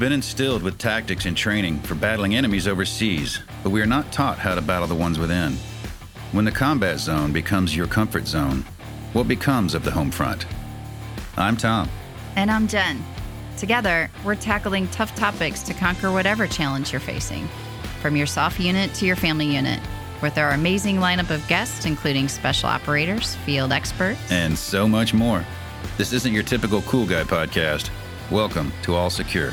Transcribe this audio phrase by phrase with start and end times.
[0.00, 4.38] been instilled with tactics and training for battling enemies overseas, but we are not taught
[4.38, 5.52] how to battle the ones within.
[6.32, 8.64] When the combat zone becomes your comfort zone,
[9.12, 10.46] what becomes of the home front?
[11.36, 11.86] I'm Tom.
[12.36, 13.04] And I'm Jen.
[13.58, 17.46] Together, we're tackling tough topics to conquer whatever challenge you're facing,
[18.00, 19.80] from your SOF unit to your family unit,
[20.22, 25.44] with our amazing lineup of guests, including special operators, field experts, and so much more.
[25.98, 27.90] This isn't your typical cool guy podcast.
[28.30, 29.52] Welcome to All Secure.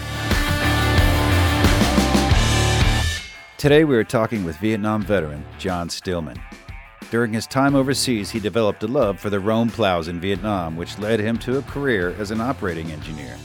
[3.57, 6.39] Today we are talking with Vietnam veteran John Stillman.
[7.09, 10.99] During his time overseas, he developed a love for the Rome plows in Vietnam, which
[10.99, 13.35] led him to a career as an operating engineer.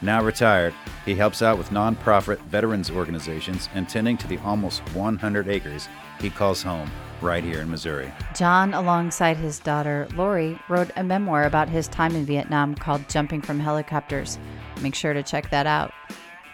[0.00, 0.74] Now retired,
[1.04, 5.88] he helps out with nonprofit veterans organizations and tending to the almost 100 acres
[6.20, 6.88] he calls home
[7.20, 8.12] right here in Missouri.
[8.36, 13.42] John, alongside his daughter Lori, wrote a memoir about his time in Vietnam called Jumping
[13.42, 14.38] from Helicopters.
[14.82, 15.92] Make sure to check that out.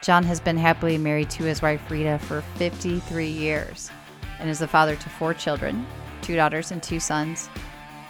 [0.03, 3.91] John has been happily married to his wife Rita for 53 years
[4.39, 5.87] and is the father to four children
[6.23, 7.49] two daughters and two sons.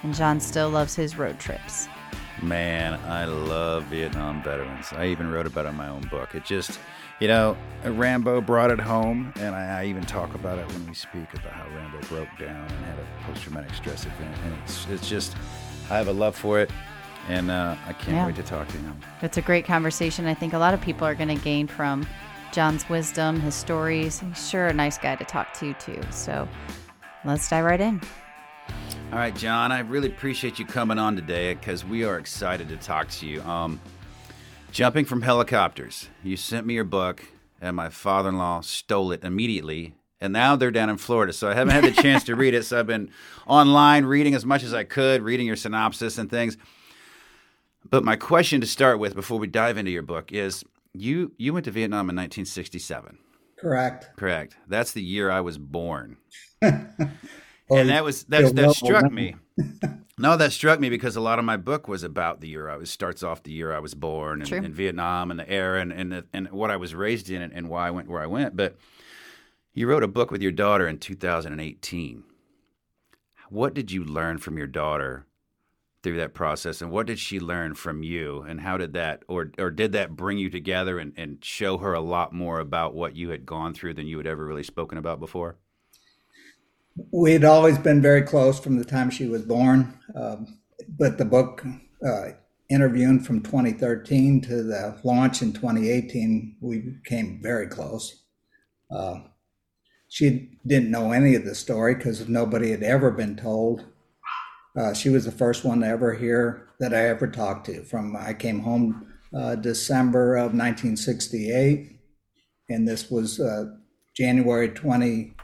[0.02, 1.88] And John still loves his road trips.
[2.42, 4.92] Man, I love Vietnam veterans.
[4.92, 6.34] I even wrote about it in my own book.
[6.34, 6.78] It just,
[7.20, 10.94] you know, Rambo brought it home, and I, I even talk about it when we
[10.94, 14.36] speak about how Rambo broke down and had a post-traumatic stress event.
[14.44, 15.36] And it's, it's just,
[15.90, 16.70] I have a love for it,
[17.28, 18.26] and uh, I can't yeah.
[18.26, 18.98] wait to talk to him.
[19.22, 20.26] It's a great conversation.
[20.26, 22.06] I think a lot of people are going to gain from
[22.52, 24.20] John's wisdom, his stories.
[24.20, 26.00] He's sure a nice guy to talk to, too.
[26.10, 26.48] So
[27.24, 28.00] let's dive right in.
[29.12, 32.76] All right, John, I really appreciate you coming on today because we are excited to
[32.76, 33.42] talk to you.
[33.42, 33.80] Um,
[34.70, 37.24] jumping from helicopters, you sent me your book,
[37.60, 39.94] and my father in law stole it immediately.
[40.20, 42.64] And now they're down in Florida, so I haven't had the chance to read it.
[42.64, 43.10] So I've been
[43.46, 46.56] online reading as much as I could, reading your synopsis and things.
[47.90, 51.52] But my question to start with before we dive into your book is you you
[51.52, 53.18] went to Vietnam in 1967.
[53.58, 54.10] Correct.
[54.16, 54.56] Correct.
[54.66, 56.18] That's the year I was born.
[56.62, 57.08] and
[57.68, 59.36] that was that, that struck me.
[60.18, 62.76] no, that struck me because a lot of my book was about the year I
[62.76, 65.92] was starts off the year I was born and, in Vietnam and the era and
[65.92, 68.26] and, the, and what I was raised in and, and why I went where I
[68.26, 68.56] went.
[68.56, 68.76] But
[69.72, 72.24] you wrote a book with your daughter in 2018.
[73.50, 75.24] What did you learn from your daughter
[76.02, 79.50] through that process and what did she learn from you and how did that or
[79.58, 83.16] or did that bring you together and, and show her a lot more about what
[83.16, 85.58] you had gone through than you had ever really spoken about before?
[87.10, 90.58] we had always been very close from the time she was born, um,
[90.98, 91.64] but the book
[92.06, 92.28] uh,
[92.70, 98.24] interviewing from 2013 to the launch in 2018, we became very close.
[98.90, 99.20] Uh,
[100.08, 103.84] she didn't know any of the story because nobody had ever been told.
[104.76, 107.82] Uh, she was the first one to ever hear that I ever talked to.
[107.82, 111.98] From I came home uh, December of 1968,
[112.68, 113.66] and this was uh,
[114.16, 115.34] January 20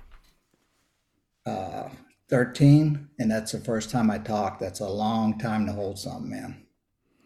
[1.46, 1.88] uh,
[2.28, 4.60] 13, and that's the first time I talked.
[4.60, 6.64] That's a long time to hold something in.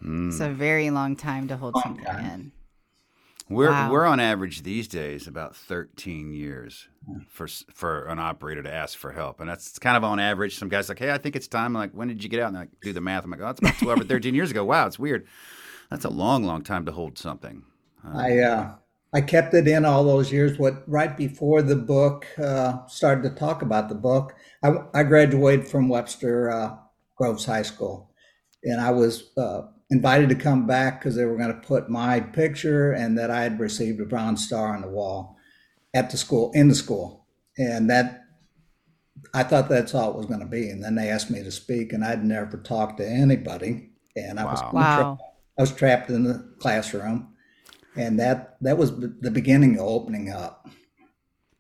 [0.05, 0.29] Mm.
[0.29, 2.25] It's a very long time to hold long something time.
[2.25, 2.53] in.
[3.51, 3.91] We're wow.
[3.91, 6.89] we're on average these days about 13 years
[7.29, 10.59] for for an operator to ask for help, and that's kind of on average.
[10.59, 11.77] Some guys like, hey, I think it's time.
[11.77, 12.49] I'm like, when did you get out?
[12.49, 13.25] And I do the math.
[13.25, 14.65] I'm like, oh, it's about 12 or 13 years ago.
[14.65, 15.27] Wow, it's weird.
[15.91, 17.63] That's a long, long time to hold something.
[18.05, 18.73] Uh, I uh,
[19.15, 20.59] I kept it in all those years.
[20.59, 25.67] What right before the book uh, started to talk about the book, I, I graduated
[25.67, 26.77] from Webster uh,
[27.17, 28.11] Groves High School,
[28.63, 32.21] and I was uh, invited to come back because they were going to put my
[32.21, 35.37] picture and that I had received a Bronze Star on the wall
[35.95, 37.27] at the school in the school,
[37.57, 38.25] and that
[39.35, 40.69] I thought that's all it was going to be.
[40.69, 44.45] And then they asked me to speak, and I'd never talked to anybody, and I
[44.45, 44.51] wow.
[44.51, 44.97] was wow.
[44.97, 45.27] Tra-
[45.59, 47.35] I was trapped in the classroom
[47.99, 50.69] and that that was the beginning of opening up.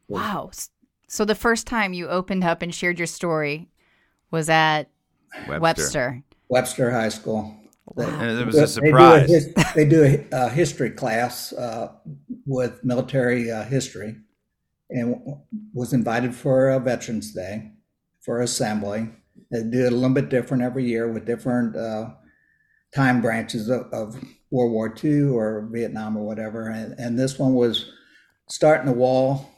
[0.06, 0.50] Wow!
[1.09, 3.69] So the first time you opened up and shared your story
[4.31, 4.84] was at
[5.49, 5.61] Webster.
[5.61, 7.55] Webster, Webster High School.
[7.99, 8.21] Wow.
[8.21, 9.29] And it was a surprise.
[9.29, 11.93] They do a, they do a, a history class uh,
[12.47, 14.17] with military uh, history,
[14.91, 15.17] and
[15.73, 17.73] was invited for a Veterans Day
[18.21, 19.09] for assembly.
[19.50, 22.11] They do it a little bit different every year with different uh,
[22.95, 26.69] time branches of, of World War II or Vietnam or whatever.
[26.69, 27.91] And, and this one was
[28.49, 29.51] starting the wall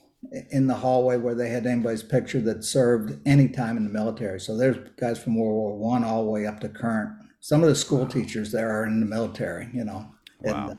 [0.50, 4.38] in the hallway where they had anybody's picture that served any time in the military.
[4.40, 7.10] So there's guys from World War One all the way up to current.
[7.40, 10.06] Some of the school teachers there are in the military, you know,
[10.42, 10.78] and wow.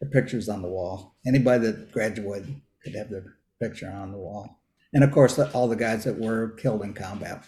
[0.00, 1.16] the pictures on the wall.
[1.26, 4.60] Anybody that graduated could have their picture on the wall.
[4.92, 7.44] And of course, all the guys that were killed in combat.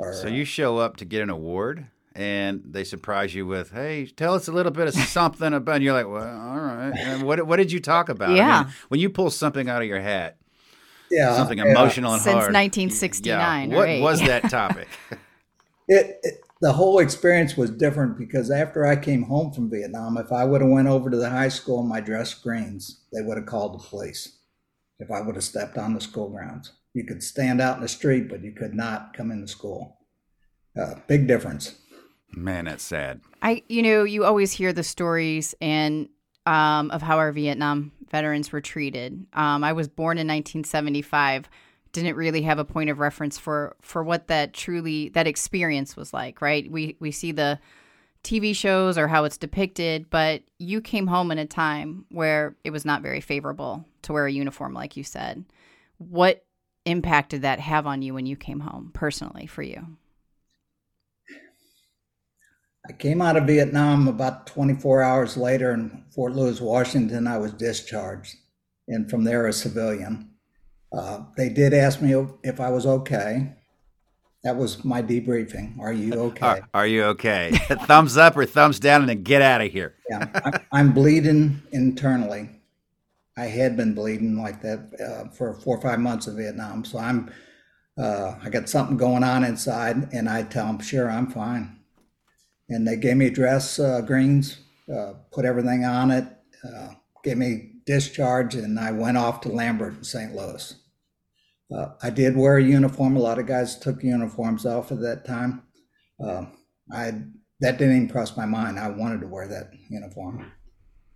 [0.00, 1.86] Are, so uh, you show up to get an award?
[2.18, 5.84] and they surprise you with, "Hey, tell us a little bit of something about." And
[5.84, 8.34] you're like, "Well, all right." And what what did you talk about?
[8.34, 8.60] Yeah.
[8.60, 10.36] I mean, when you pull something out of your hat,
[11.10, 12.54] yeah, something emotional and Since hard.
[12.54, 13.76] 1969, Yeah.
[13.76, 14.02] What right.
[14.02, 14.88] was that topic?
[15.86, 20.32] it, it the whole experience was different because after I came home from Vietnam, if
[20.32, 23.36] I would have went over to the high school in my dress greens, they would
[23.36, 24.38] have called the police.
[24.98, 27.88] If I would have stepped on the school grounds, you could stand out in the
[27.88, 29.98] street, but you could not come into school.
[30.78, 31.76] Uh, big difference.
[32.32, 33.20] Man, that's sad.
[33.40, 36.08] I, you know, you always hear the stories and
[36.46, 39.26] um, of how our Vietnam veterans were treated.
[39.32, 41.48] Um, I was born in 1975.
[42.02, 46.12] Didn't really have a point of reference for for what that truly that experience was
[46.12, 46.40] like.
[46.40, 46.70] Right?
[46.70, 47.58] We we see the
[48.24, 52.70] TV shows or how it's depicted, but you came home in a time where it
[52.70, 55.44] was not very favorable to wear a uniform, like you said.
[55.98, 56.44] What
[56.84, 59.96] impact did that have on you when you came home personally for you?
[62.88, 67.26] I came out of Vietnam about 24 hours later in Fort Lewis, Washington.
[67.26, 68.36] I was discharged,
[68.86, 70.27] and from there, a civilian.
[70.92, 73.54] Uh, they did ask me if I was okay.
[74.44, 75.78] That was my debriefing.
[75.78, 76.46] Are you okay?
[76.46, 77.50] Are, are you okay?
[77.86, 79.96] thumbs up or thumbs down, and then get out of here.
[80.08, 82.50] yeah, I, I'm bleeding internally.
[83.36, 86.84] I had been bleeding like that uh, for four or five months in Vietnam.
[86.84, 87.30] So I'm,
[87.96, 91.78] uh, I got something going on inside, and I tell them, sure, I'm fine.
[92.68, 94.58] And they gave me dress uh, greens,
[94.92, 96.24] uh, put everything on it,
[96.64, 96.88] uh,
[97.22, 100.34] gave me discharge, and I went off to Lambert in St.
[100.34, 100.74] Louis.
[101.74, 103.16] Uh, I did wear a uniform.
[103.16, 105.62] A lot of guys took uniforms off at that time.
[106.22, 106.44] Uh,
[106.92, 107.12] I
[107.60, 108.78] that didn't even cross my mind.
[108.78, 110.52] I wanted to wear that uniform.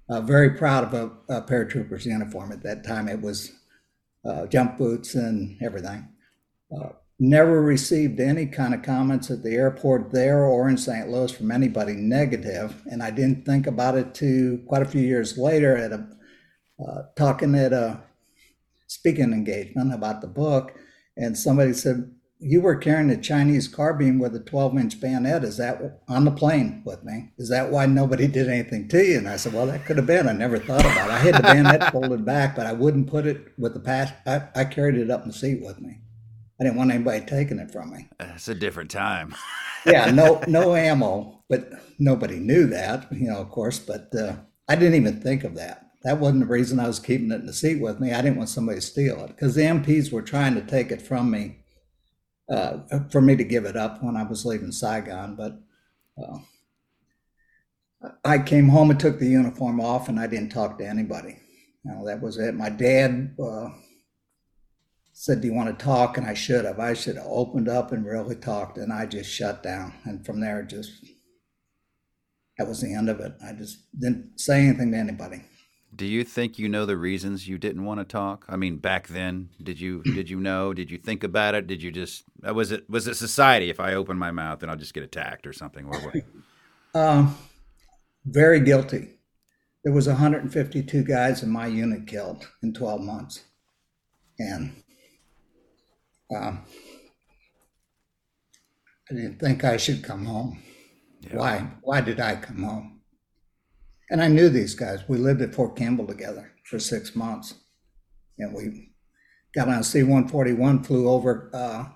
[0.08, 3.06] Uh, very proud of a, a, paratrooper's uniform at that time.
[3.06, 3.52] It was
[4.28, 6.08] uh, jump boots and everything.
[6.74, 6.90] Uh,
[7.20, 11.08] never received any kind of comments at the airport there or in St.
[11.08, 15.38] Louis from anybody negative, and I didn't think about it to quite a few years
[15.38, 16.08] later at a
[16.86, 18.02] uh, talking at a
[18.86, 20.74] speaking engagement about the book,
[21.16, 25.44] and somebody said, "You were carrying a Chinese carbine with a 12-inch bayonet.
[25.44, 27.32] Is that on the plane with me?
[27.38, 30.06] Is that why nobody did anything to you?" And I said, "Well, that could have
[30.06, 30.28] been.
[30.28, 31.12] I never thought about it.
[31.12, 34.12] I had the bayonet folded back, but I wouldn't put it with the pass.
[34.26, 36.00] I, I carried it up in the seat with me.
[36.60, 38.08] I didn't want anybody taking it from me.
[38.20, 39.34] It's a different time.
[39.86, 43.80] yeah, no, no ammo, but nobody knew that, you know, of course.
[43.80, 44.36] But uh,
[44.68, 47.46] I didn't even think of that that wasn't the reason I was keeping it in
[47.46, 48.12] the seat with me.
[48.12, 51.00] I didn't want somebody to steal it because the MPs were trying to take it
[51.00, 51.62] from me
[52.50, 52.78] uh,
[53.10, 55.36] for me to give it up when I was leaving Saigon.
[55.36, 55.60] But
[56.22, 56.38] uh,
[58.24, 61.38] I came home and took the uniform off, and I didn't talk to anybody.
[61.84, 62.54] You know, that was it.
[62.54, 63.70] My dad uh,
[65.12, 66.80] said, "Do you want to talk?" And I should have.
[66.80, 69.94] I should have opened up and really talked, and I just shut down.
[70.04, 70.90] And from there, just
[72.58, 73.32] that was the end of it.
[73.44, 75.42] I just didn't say anything to anybody.
[75.94, 78.46] Do you think you know the reasons you didn't want to talk?
[78.48, 80.72] I mean, back then, did you did you know?
[80.72, 81.66] Did you think about it?
[81.66, 83.70] Did you just uh, was it was it society?
[83.70, 85.86] If I open my mouth, then I'll just get attacked or something.
[85.86, 86.14] Or what?
[86.94, 87.38] Um,
[88.26, 89.14] very guilty.
[89.82, 93.44] There was 152 guys in my unit killed in 12 months,
[94.38, 94.74] and
[96.36, 96.66] um,
[99.10, 100.62] I didn't think I should come home.
[101.20, 101.36] Yeah.
[101.36, 101.70] Why?
[101.82, 102.91] Why did I come home?
[104.12, 105.02] And I knew these guys.
[105.08, 107.54] We lived at Fort Campbell together for six months.
[108.38, 108.90] And we
[109.54, 111.50] got on C 141, flew over.
[111.54, 111.86] Uh,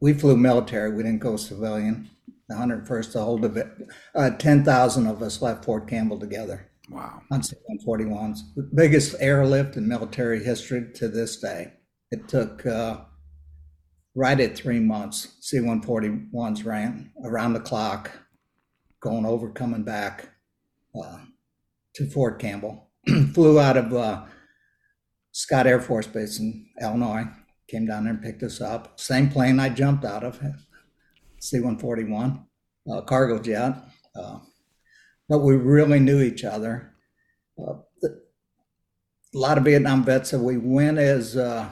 [0.00, 2.08] we flew military, we didn't go civilian.
[2.48, 6.70] The 101st, the whole division, uh, 10,000 of us left Fort Campbell together.
[6.88, 7.22] Wow.
[7.32, 7.56] On C
[7.88, 8.54] 141s.
[8.54, 11.72] The biggest airlift in military history to this day.
[12.12, 13.00] It took uh,
[14.14, 15.38] right at three months.
[15.40, 18.12] C 141s ran around the clock,
[19.00, 20.28] going over, coming back.
[20.94, 21.18] Uh,
[21.94, 22.90] to Fort Campbell.
[23.34, 24.24] Flew out of uh,
[25.32, 27.24] Scott Air Force Base in Illinois.
[27.68, 29.00] Came down there and picked us up.
[29.00, 30.40] Same plane I jumped out of,
[31.40, 32.44] C 141,
[32.90, 33.74] uh, cargo jet.
[34.14, 34.38] Uh,
[35.28, 36.92] but we really knew each other.
[37.58, 37.74] Uh,
[39.34, 41.66] a lot of Vietnam vets said we went as uh,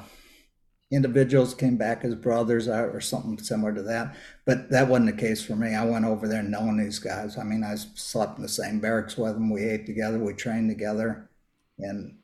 [0.91, 4.17] individuals came back as brothers or something similar to that.
[4.45, 5.75] But that wasn't the case for me.
[5.75, 7.39] I went over there knowing these guys.
[7.39, 9.51] I mean, I slept in the same barracks with them.
[9.51, 10.19] We ate together.
[10.19, 11.31] We trained together.
[11.79, 12.19] And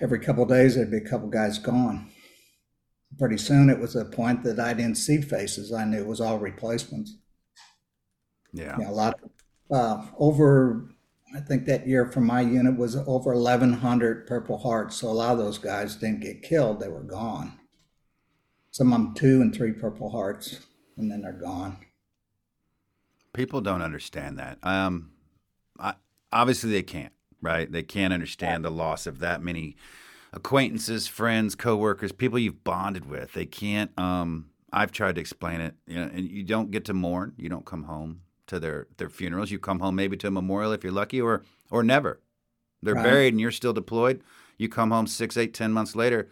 [0.00, 2.10] every couple days, there'd be a couple guys gone.
[3.18, 5.72] Pretty soon, it was a point that I didn't see faces.
[5.72, 7.16] I knew it was all replacements.
[8.52, 8.76] Yeah.
[8.78, 9.30] You know, a lot of,
[9.76, 10.90] uh, over
[11.34, 14.96] I think that year from my unit was over 1,100 Purple Hearts.
[14.96, 17.58] So a lot of those guys didn't get killed; they were gone.
[18.70, 20.60] Some of them two and three Purple Hearts,
[20.96, 21.78] and then they're gone.
[23.34, 24.58] People don't understand that.
[24.62, 25.10] Um,
[25.78, 25.94] I,
[26.32, 27.70] obviously they can't, right?
[27.70, 29.76] They can't understand the loss of that many
[30.32, 33.34] acquaintances, friends, coworkers, people you've bonded with.
[33.34, 33.96] They can't.
[33.98, 37.34] Um, I've tried to explain it, you know, and you don't get to mourn.
[37.36, 39.50] You don't come home to their their funerals.
[39.50, 42.20] You come home maybe to a memorial if you're lucky, or or never.
[42.82, 43.04] They're right.
[43.04, 44.22] buried and you're still deployed.
[44.56, 46.28] You come home six, eight, ten months later.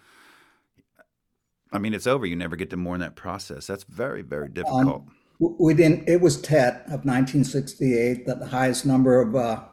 [1.72, 2.26] I mean, it's over.
[2.26, 3.66] You never get to mourn that process.
[3.66, 4.86] That's very, very difficult.
[4.86, 6.08] Um, we didn't.
[6.08, 9.64] It was Tet of 1968 that the highest number of uh,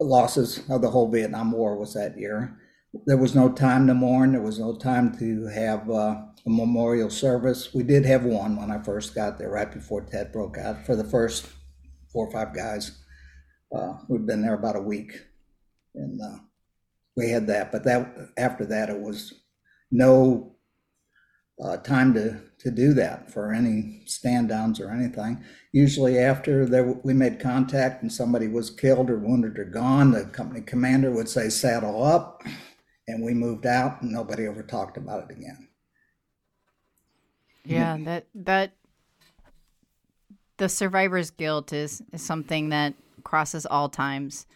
[0.00, 2.56] losses of the whole Vietnam War was that year.
[3.06, 4.32] There was no time to mourn.
[4.32, 7.74] There was no time to have uh, a memorial service.
[7.74, 10.96] We did have one when I first got there, right before Tet broke out, for
[10.96, 11.46] the first
[12.12, 12.98] four or five guys.
[13.74, 15.12] Uh, we'd been there about a week,
[15.94, 16.38] and uh,
[17.16, 17.70] we had that.
[17.70, 19.34] But that after that, it was
[19.90, 20.56] no
[21.62, 25.42] uh, time to to do that for any stand downs or anything.
[25.72, 30.24] Usually, after there, we made contact and somebody was killed or wounded or gone, the
[30.24, 32.42] company commander would say, "Saddle up,"
[33.08, 35.69] and we moved out, and nobody ever talked about it again.
[37.64, 38.72] Yeah, that that
[40.56, 44.46] the survivor's guilt is is something that crosses all times.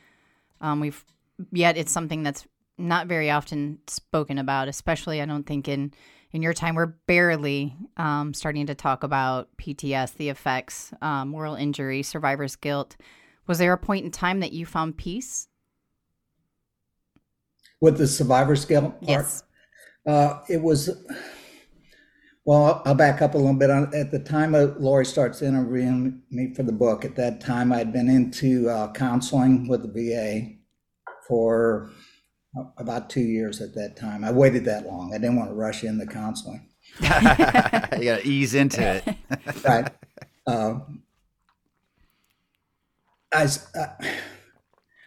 [0.60, 1.04] Um, we've
[1.52, 2.46] yet it's something that's
[2.76, 5.92] not very often spoken about, especially I don't think in
[6.32, 11.54] in your time we're barely um, starting to talk about PTS, the effects, um, moral
[11.54, 12.96] injury, survivor's guilt.
[13.46, 15.48] Was there a point in time that you found peace
[17.80, 19.00] with the survivor's guilt?
[19.00, 19.08] Part?
[19.08, 19.42] Yes,
[20.06, 20.90] uh, it was
[22.44, 23.70] well, I'll back up a little bit.
[23.70, 28.08] At the time Lori starts interviewing me for the book, at that time I'd been
[28.08, 30.56] into uh, counseling with the VA
[31.26, 31.90] for
[32.76, 34.24] about two years at that time.
[34.24, 35.12] I waited that long.
[35.14, 36.68] I didn't want to rush into counseling.
[37.00, 39.16] you got to ease into it.
[39.64, 39.90] right.
[40.46, 40.80] Uh,
[43.32, 43.48] I,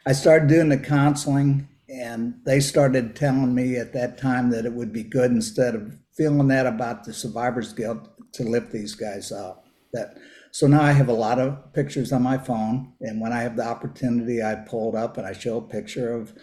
[0.06, 4.74] I started doing the counseling, and they started telling me at that time that it
[4.74, 9.32] would be good instead of feeling that about the survivor's guilt to lift these guys
[9.32, 9.66] up.
[9.94, 10.18] That
[10.52, 13.56] so now I have a lot of pictures on my phone, and when I have
[13.56, 16.34] the opportunity, I pull it up and I show a picture of,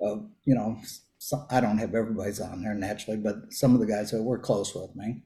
[0.00, 0.78] of you know,
[1.18, 4.38] some, I don't have everybody's on there naturally, but some of the guys that were
[4.38, 5.22] close with me.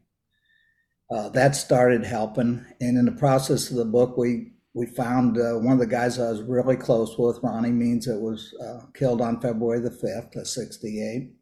[1.11, 5.55] Uh, that started helping, and in the process of the book, we we found uh,
[5.55, 9.23] one of the guys I was really close with, Ronnie Means, that was uh, killed
[9.23, 11.36] on February the fifth of '68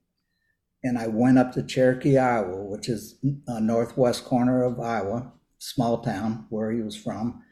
[0.84, 3.16] and I went up to Cherokee, Iowa, which is
[3.48, 7.42] a northwest corner of Iowa, small town where he was from.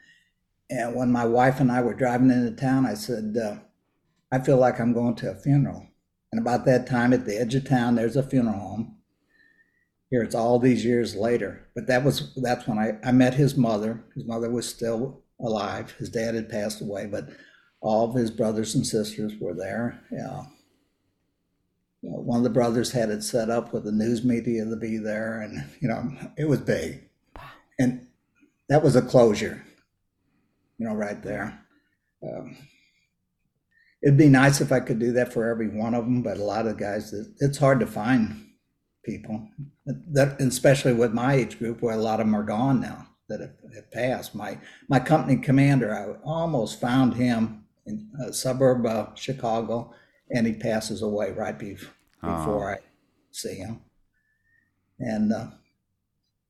[0.69, 3.57] And when my wife and I were driving into town, I said, uh,
[4.31, 5.87] I feel like I'm going to a funeral.
[6.31, 8.97] And about that time, at the edge of town, there's a funeral home.
[10.11, 11.69] Here it's all these years later.
[11.75, 14.05] But that was that's when I, I met his mother.
[14.15, 15.93] His mother was still alive.
[15.93, 17.31] His dad had passed away, but
[17.81, 20.03] all of his brothers and sisters were there.
[20.11, 20.45] Yeah
[22.03, 24.77] you know, one of the brothers had it set up with the news media to
[24.77, 27.09] be there, and you know, it was big,
[27.79, 28.07] and
[28.69, 29.65] that was a closure,
[30.79, 31.61] you know, right there.
[32.23, 32.57] Um,
[34.03, 36.45] it'd be nice if I could do that for every one of them, but a
[36.45, 38.49] lot of guys, it's hard to find
[39.05, 39.49] people
[39.87, 43.41] that, especially with my age group, where a lot of them are gone now that
[43.41, 44.35] have, have passed.
[44.35, 49.95] My my company commander, I almost found him in a suburb of Chicago
[50.33, 51.91] and he passes away right before
[52.23, 52.75] oh.
[52.75, 52.79] I
[53.31, 53.83] see him.
[54.99, 55.47] And uh,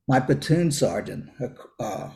[0.07, 1.29] my platoon sergeant,
[1.79, 2.09] uh,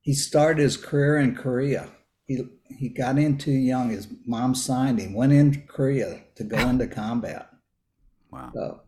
[0.00, 1.88] he started his career in Korea.
[2.26, 3.90] He he got in too young.
[3.90, 5.14] His mom signed him.
[5.14, 7.50] Went into Korea to go into combat.
[8.30, 8.50] Wow.
[8.54, 8.80] So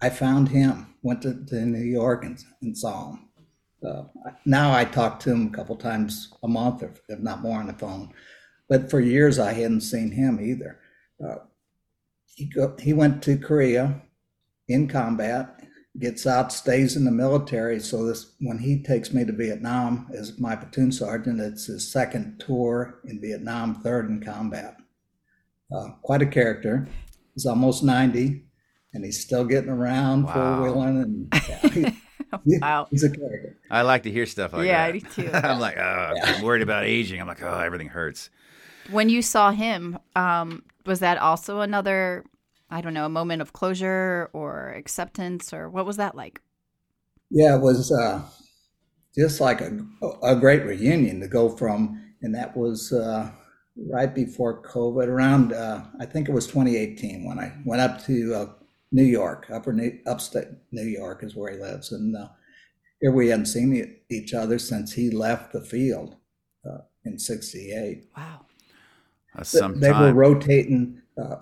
[0.00, 0.94] I found him.
[1.02, 3.28] Went to, to New York and, and saw him.
[3.86, 4.02] Uh,
[4.44, 7.68] now I talk to him a couple times a month, if, if not more, on
[7.68, 8.12] the phone.
[8.68, 10.80] But for years I hadn't seen him either
[11.24, 11.36] uh,
[12.34, 14.02] he go, he went to Korea
[14.68, 15.60] in combat,
[15.98, 17.80] gets out, stays in the military.
[17.80, 22.42] So this when he takes me to Vietnam as my platoon sergeant, it's his second
[22.44, 24.76] tour in Vietnam, third in combat.
[25.74, 26.86] Uh, quite a character.
[27.34, 28.44] He's almost ninety,
[28.94, 30.32] and he's still getting around wow.
[30.32, 31.94] four wheeling and.
[32.44, 32.88] Yeah, wow.
[32.90, 33.56] He's a character.
[33.70, 34.94] I like to hear stuff like yeah, that.
[34.94, 35.30] Yeah, I do too.
[35.48, 37.20] I'm like, oh, I'm worried about aging.
[37.20, 38.28] I'm like, oh, everything hurts.
[38.90, 42.24] When you saw him, um, was that also another,
[42.70, 46.40] I don't know, a moment of closure or acceptance, or what was that like?
[47.30, 48.22] Yeah, it was uh,
[49.16, 49.78] just like a,
[50.22, 53.30] a great reunion to go from, and that was uh,
[53.90, 58.34] right before COVID, around uh, I think it was 2018 when I went up to
[58.34, 58.46] uh,
[58.90, 62.28] New York, upper New, upstate New York is where he lives, and uh,
[63.00, 66.16] here we hadn't seen each other since he left the field
[67.04, 68.08] in '68.
[68.16, 68.47] Wow.
[69.80, 71.36] They were rotating uh,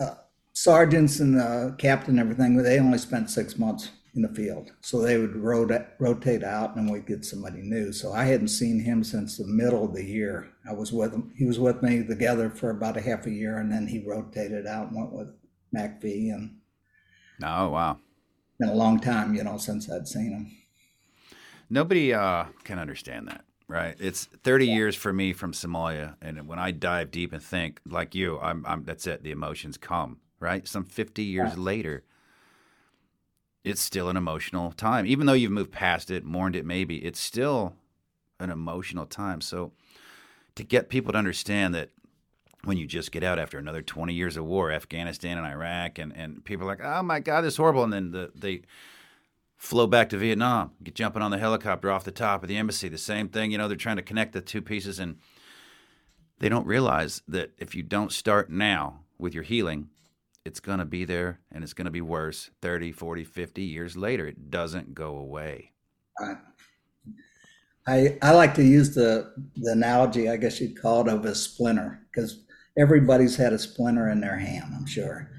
[0.00, 0.14] uh,
[0.52, 2.56] sergeants and uh, captain and everything.
[2.56, 6.90] They only spent six months in the field, so they would rot- rotate out, and
[6.90, 7.92] we'd get somebody new.
[7.92, 10.52] So I hadn't seen him since the middle of the year.
[10.68, 11.32] I was with him.
[11.36, 14.66] He was with me together for about a half a year, and then he rotated
[14.66, 15.28] out and went with
[15.74, 16.32] MACV.
[16.32, 16.56] And
[17.44, 17.98] oh wow,
[18.58, 20.56] been a long time, you know, since I'd seen him.
[21.68, 23.44] Nobody uh, can understand that.
[23.68, 23.96] Right.
[23.98, 26.14] It's 30 years for me from Somalia.
[26.22, 29.24] And when I dive deep and think like you, I'm, I'm that's it.
[29.24, 30.66] The emotions come, right?
[30.68, 31.62] Some 50 years yeah.
[31.62, 32.04] later,
[33.64, 35.04] it's still an emotional time.
[35.06, 37.74] Even though you've moved past it, mourned it, maybe, it's still
[38.38, 39.40] an emotional time.
[39.40, 39.72] So
[40.54, 41.90] to get people to understand that
[42.62, 46.16] when you just get out after another 20 years of war, Afghanistan and Iraq, and,
[46.16, 47.82] and people are like, oh my God, this is horrible.
[47.82, 48.62] And then the, they,
[49.56, 52.88] flow back to Vietnam, get jumping on the helicopter off the top of the embassy.
[52.88, 55.16] The same thing, you know, they're trying to connect the two pieces and
[56.38, 59.88] they don't realize that if you don't start now with your healing,
[60.44, 63.96] it's going to be there and it's going to be worse 30, 40, 50 years
[63.96, 64.26] later.
[64.26, 65.72] It doesn't go away.
[67.88, 71.34] I, I like to use the, the analogy, I guess you'd call it, of a
[71.34, 72.44] splinter because
[72.76, 75.30] everybody's had a splinter in their hand, I'm sure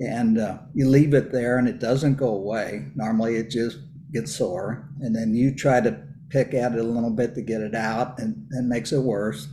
[0.00, 2.86] and uh, you leave it there and it doesn't go away.
[2.94, 3.78] Normally it just
[4.12, 7.60] gets sore, and then you try to pick at it a little bit to get
[7.60, 9.48] it out, and it makes it worse.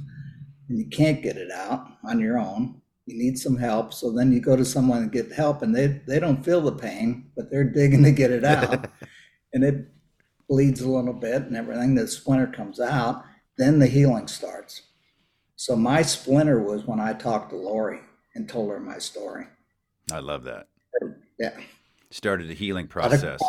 [0.69, 2.81] And you can't get it out on your own.
[3.05, 3.93] You need some help.
[3.93, 6.71] So then you go to someone and get help, and they, they don't feel the
[6.71, 8.89] pain, but they're digging to get it out.
[9.53, 9.87] and it
[10.47, 11.95] bleeds a little bit and everything.
[11.95, 13.23] The splinter comes out.
[13.57, 14.81] Then the healing starts.
[15.55, 18.01] So my splinter was when I talked to Lori
[18.33, 19.45] and told her my story.
[20.11, 20.67] I love that.
[21.39, 21.57] Yeah.
[22.11, 23.41] Started a healing process.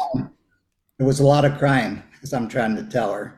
[0.98, 3.34] It was a lot of crying as I'm trying to tell her.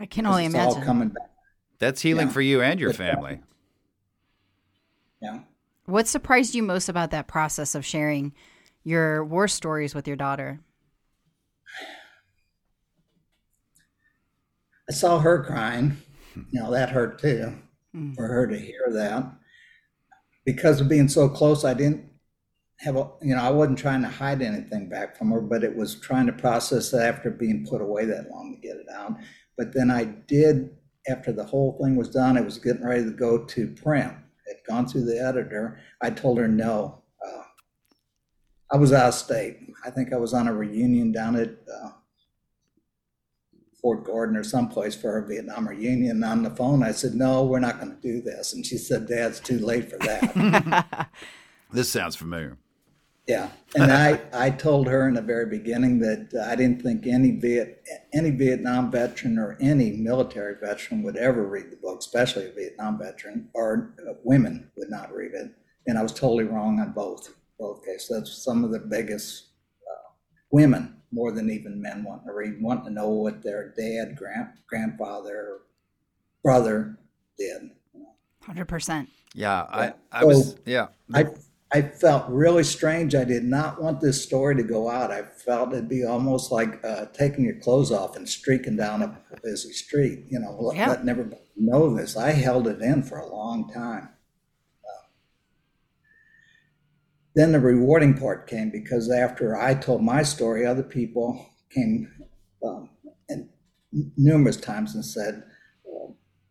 [0.00, 0.78] I can only it's imagine.
[0.78, 1.30] All coming back.
[1.78, 2.32] That's healing yeah.
[2.32, 3.40] for you and your family.
[5.20, 5.40] Yeah.
[5.86, 8.32] What surprised you most about that process of sharing
[8.84, 10.60] your war stories with your daughter?
[14.88, 15.98] I saw her crying.
[16.34, 17.54] You know, that hurt too,
[17.94, 18.14] mm.
[18.14, 19.32] for her to hear that.
[20.44, 22.07] Because of being so close, I didn't
[22.80, 25.74] have a, you know, I wasn't trying to hide anything back from her, but it
[25.74, 29.14] was trying to process it after being put away that long to get it out.
[29.56, 30.70] But then I did,
[31.08, 34.12] after the whole thing was done, it was getting ready to go to print.
[34.46, 35.80] Had gone through the editor.
[36.00, 37.02] I told her no.
[37.26, 37.42] Uh,
[38.72, 39.58] I was out of state.
[39.84, 41.90] I think I was on a reunion down at uh,
[43.82, 46.24] Fort Gordon or someplace for a Vietnam reunion.
[46.24, 49.06] On the phone, I said, "No, we're not going to do this." And she said,
[49.06, 51.10] "Dad's too late for that."
[51.72, 52.56] this sounds familiar.
[53.28, 57.32] Yeah, and I, I told her in the very beginning that I didn't think any
[57.32, 62.52] Viet any Vietnam veteran or any military veteran would ever read the book, especially a
[62.52, 65.50] Vietnam veteran or uh, women would not read it.
[65.86, 68.08] And I was totally wrong on both both cases.
[68.08, 69.48] That's some of the biggest
[69.86, 70.12] uh,
[70.50, 74.48] women more than even men want to read, want to know what their dad, grand,
[74.66, 75.58] grandfather,
[76.42, 76.98] brother
[77.38, 77.72] did.
[78.42, 79.10] Hundred percent.
[79.34, 80.86] Yeah, I, I was yeah.
[81.12, 81.26] I
[81.70, 83.14] I felt really strange.
[83.14, 85.10] I did not want this story to go out.
[85.10, 89.18] I felt it'd be almost like uh, taking your clothes off and streaking down a
[89.42, 90.24] busy street.
[90.28, 90.88] You know, yeah.
[90.88, 92.16] letting everybody know this.
[92.16, 94.08] I held it in for a long time.
[94.82, 95.06] Uh,
[97.34, 102.10] then the rewarding part came because after I told my story, other people came
[102.64, 102.88] um,
[103.28, 103.50] and
[104.16, 105.44] numerous times and said,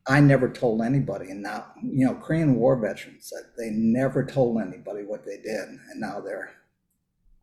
[0.07, 4.61] I never told anybody, and now you know Korean War veterans said they never told
[4.61, 6.51] anybody what they did, and now they're,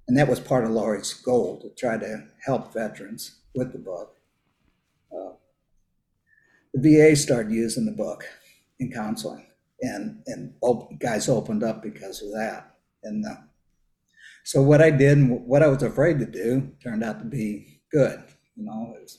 [0.08, 4.16] and that was part of Lori's goal to try to help veterans with the book.
[5.12, 5.32] Uh,
[6.72, 8.24] the VA started using the book
[8.80, 9.46] in counseling,
[9.82, 13.36] and and op- guys opened up because of that, and uh,
[14.44, 17.82] so what I did and what I was afraid to do turned out to be
[17.92, 18.22] good.
[18.56, 19.18] You know, it was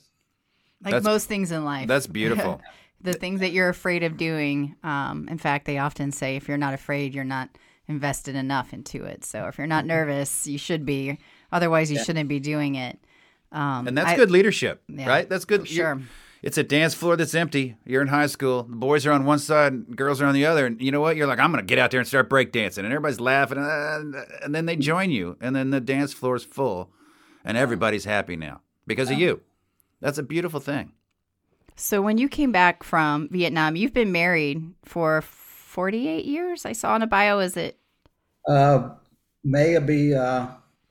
[0.84, 1.88] like that's, most things in life.
[1.88, 2.60] That's beautiful.
[3.06, 4.76] the things that you're afraid of doing.
[4.84, 7.50] Um, in fact, they often say if you're not afraid, you're not
[7.88, 9.24] invested enough into it.
[9.24, 11.20] So if you're not nervous, you should be.
[11.52, 12.04] Otherwise, you yeah.
[12.04, 13.00] shouldn't be doing it.
[13.52, 15.30] Um, and that's I, good leadership, yeah, right?
[15.30, 15.68] That's good.
[15.68, 16.02] Sure.
[16.42, 17.76] It's a dance floor that's empty.
[17.86, 18.64] You're in high school.
[18.64, 20.68] The boys are on one side, girls are on the other.
[20.68, 21.16] And you know what?
[21.16, 22.80] You're like, I'm going to get out there and start breakdancing.
[22.80, 23.58] And everybody's laughing.
[23.60, 25.38] And then they join you.
[25.42, 26.92] And then the dance floor is full.
[27.44, 29.42] And everybody's happy now because of you.
[30.02, 30.92] That's a beautiful thing.
[31.76, 36.66] So when you came back from Vietnam, you've been married for 48 years.
[36.66, 37.40] I saw in a bio.
[37.40, 37.78] Is it?
[38.48, 38.92] Uh,
[39.44, 40.48] May be uh,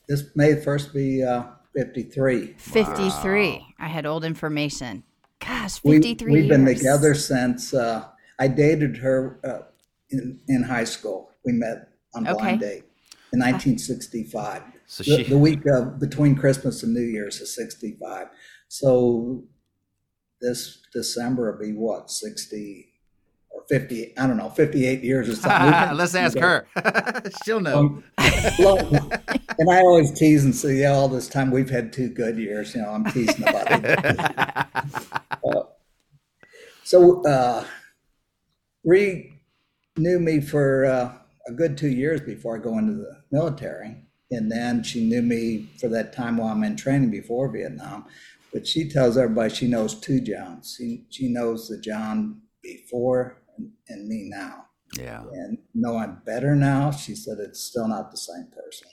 [0.09, 1.45] this May first be uh,
[1.75, 2.55] 53.
[2.59, 3.51] 53.
[3.51, 3.67] Wow.
[3.79, 5.03] I had old information.
[5.41, 8.05] Gosh, 53 we, have been together since uh,
[8.39, 9.67] I dated her uh,
[10.11, 11.31] in, in high school.
[11.45, 12.85] We met on blind date
[13.33, 14.63] in 1965.
[14.87, 15.25] So she...
[15.25, 18.29] the, the week of between Christmas and New Year's is 65.
[18.69, 19.45] So
[20.45, 22.89] this December will be what 60
[23.51, 25.97] or 50 i don't know 58 years or something.
[25.97, 26.67] Let's ask her.
[27.45, 27.79] She'll know.
[27.79, 28.05] Um,
[29.59, 32.75] and i always tease and say yeah all this time we've had two good years
[32.75, 34.67] you know i'm teasing about it.
[35.45, 35.65] Uh,
[36.85, 37.63] so uh
[38.83, 39.35] Ree
[39.99, 41.13] knew me for uh,
[41.47, 43.97] a good two years before i go into the military.
[44.31, 48.07] And then she knew me for that time while i'm in training before vietnam
[48.55, 50.77] but she tells everybody she knows two Johns.
[50.79, 54.67] She, she knows the John before and, and me now.
[54.97, 55.25] Yeah.
[55.33, 58.89] And knowing better now, she said it's still not the same person.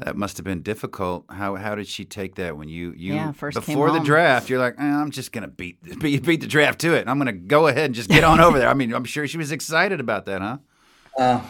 [0.00, 1.24] That must have been difficult.
[1.30, 4.50] How how did she take that when you you yeah, first before the draft?
[4.50, 7.08] You're like, eh, I'm just gonna beat beat beat the draft to it.
[7.08, 8.68] I'm gonna go ahead and just get on over there.
[8.68, 10.58] I mean, I'm sure she was excited about that, huh?
[11.16, 11.40] Uh,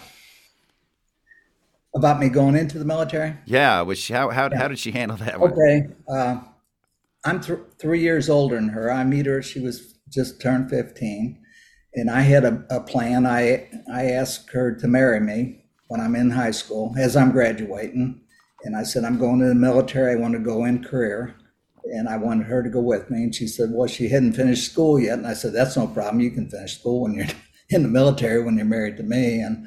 [1.93, 3.35] about me going into the military?
[3.47, 3.81] Yeah.
[3.81, 4.59] Was she, how how yeah.
[4.59, 5.41] how did she handle that?
[5.41, 5.89] Okay.
[6.09, 6.39] Uh,
[7.27, 8.91] I'm th- three years older than her.
[8.91, 11.43] I meet her; she was just turned 15,
[11.95, 13.27] and I had a, a plan.
[13.27, 18.21] I I asked her to marry me when I'm in high school, as I'm graduating,
[18.63, 20.13] and I said I'm going to the military.
[20.13, 21.35] I want to go in career,
[21.85, 23.25] and I wanted her to go with me.
[23.25, 26.21] And she said, "Well, she hadn't finished school yet." And I said, "That's no problem.
[26.21, 27.27] You can finish school when you're
[27.71, 29.67] in the military when you're married to me." And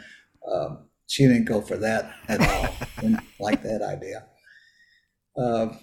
[0.50, 2.74] uh, she didn't go for that at all.
[3.02, 4.28] didn't like that idea.
[5.36, 5.74] Uh,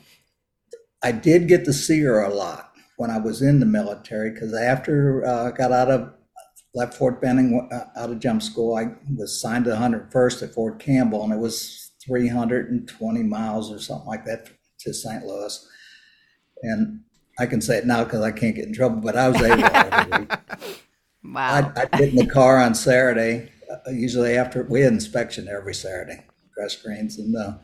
[1.03, 4.55] I did get to see her a lot when I was in the military because
[4.55, 6.13] after uh, I got out of
[6.75, 10.55] left Fort Benning uh, out of jump school, I was signed to the 101st at
[10.55, 14.49] Fort Campbell, and it was 320 miles or something like that
[14.81, 15.25] to St.
[15.25, 15.69] Louis.
[16.63, 17.01] And
[17.39, 19.63] I can say it now because I can't get in trouble, but I was able
[19.63, 20.41] to.
[21.25, 21.55] wow.
[21.55, 25.75] I'd, I'd, get in the car on Saturday, uh, usually after we had inspection every
[25.75, 27.55] Saturday, dress greens, and uh,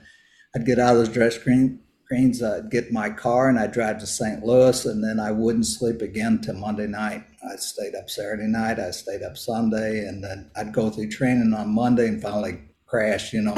[0.54, 1.80] I'd get out of those dress green,
[2.12, 4.44] I'd get my car and I'd drive to St.
[4.44, 7.24] Louis, and then I wouldn't sleep again till Monday night.
[7.42, 11.54] I stayed up Saturday night, I stayed up Sunday, and then I'd go through training
[11.54, 13.32] on Monday and finally crash.
[13.32, 13.56] You know,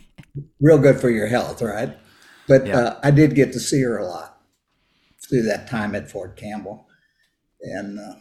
[0.60, 1.96] real good for your health, right?
[2.48, 2.78] But yeah.
[2.78, 4.40] uh, I did get to see her a lot
[5.28, 6.88] through that time at Fort Campbell,
[7.60, 8.14] and uh,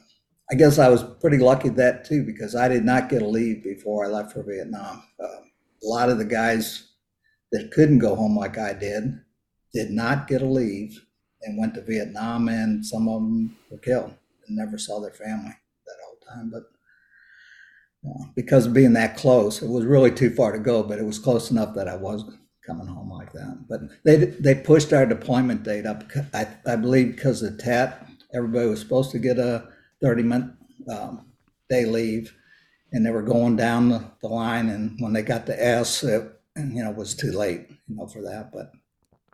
[0.52, 3.64] I guess I was pretty lucky that too because I did not get a leave
[3.64, 5.04] before I left for Vietnam.
[5.20, 5.26] Uh,
[5.84, 6.90] a lot of the guys
[7.52, 9.20] that couldn't go home like I did
[9.74, 11.06] did not get a leave
[11.44, 14.14] and went to Vietnam, and some of them were killed
[14.48, 15.56] and never saw their family
[15.86, 16.52] that whole time.
[16.52, 16.64] But
[18.36, 21.20] because of being that close, it was really too far to go, but it was
[21.20, 22.24] close enough that I was
[22.66, 23.66] coming home like that.
[23.68, 26.04] But they they pushed our deployment date up.
[26.34, 29.68] I, I believe because of TET, everybody was supposed to get a
[30.02, 30.52] 30 minute
[30.90, 31.26] um,
[31.70, 32.34] day leave,
[32.92, 34.70] and they were going down the, the line.
[34.70, 36.24] And when they got to S, it
[36.58, 38.52] you know was too late, you know, for that.
[38.52, 38.72] But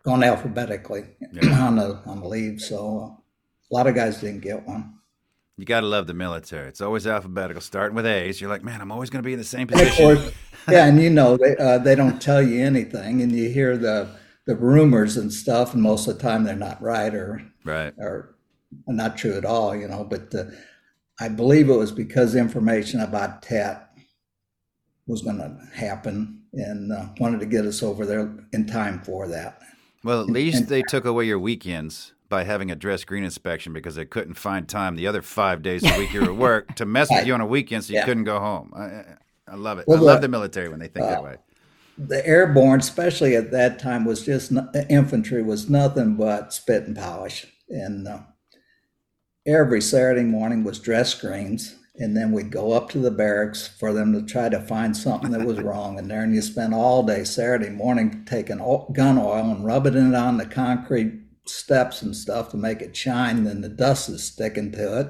[0.08, 1.60] going alphabetically yeah.
[1.66, 2.60] on the on the leave.
[2.60, 3.20] So uh,
[3.70, 4.94] a lot of guys didn't get one.
[5.56, 6.68] You got to love the military.
[6.68, 8.40] It's always alphabetical, starting with A's.
[8.40, 10.16] You're like, man, I'm always going to be in the same position.
[10.16, 10.32] Course,
[10.68, 14.08] yeah, and you know they uh, they don't tell you anything, and you hear the
[14.46, 18.36] the rumors and stuff, and most of the time they're not right or right or
[18.86, 19.76] not true at all.
[19.76, 20.44] You know, but uh,
[21.20, 23.90] I believe it was because information about TET
[25.06, 29.26] was going to happen, and uh, wanted to get us over there in time for
[29.28, 29.60] that.
[30.04, 33.72] Well, at least and, they took away your weekends by having a dress green inspection
[33.72, 36.74] because they couldn't find time the other five days a week you were at work
[36.76, 38.04] to mess with you on a weekend so you yeah.
[38.04, 38.72] couldn't go home.
[38.76, 39.88] I, I love it.
[39.88, 41.36] Well, I love the military when they think uh, that way.
[41.96, 44.52] The airborne, especially at that time, was just
[44.88, 48.20] infantry was nothing but spit and polish, and uh,
[49.46, 53.92] every Saturday morning was dress greens and then we'd go up to the barracks for
[53.92, 56.22] them to try to find something that was wrong in there.
[56.22, 58.58] And you spend all day Saturday morning taking
[58.92, 63.38] gun oil and rubbing it on the concrete steps and stuff to make it shine.
[63.38, 65.08] And then the dust is sticking to it.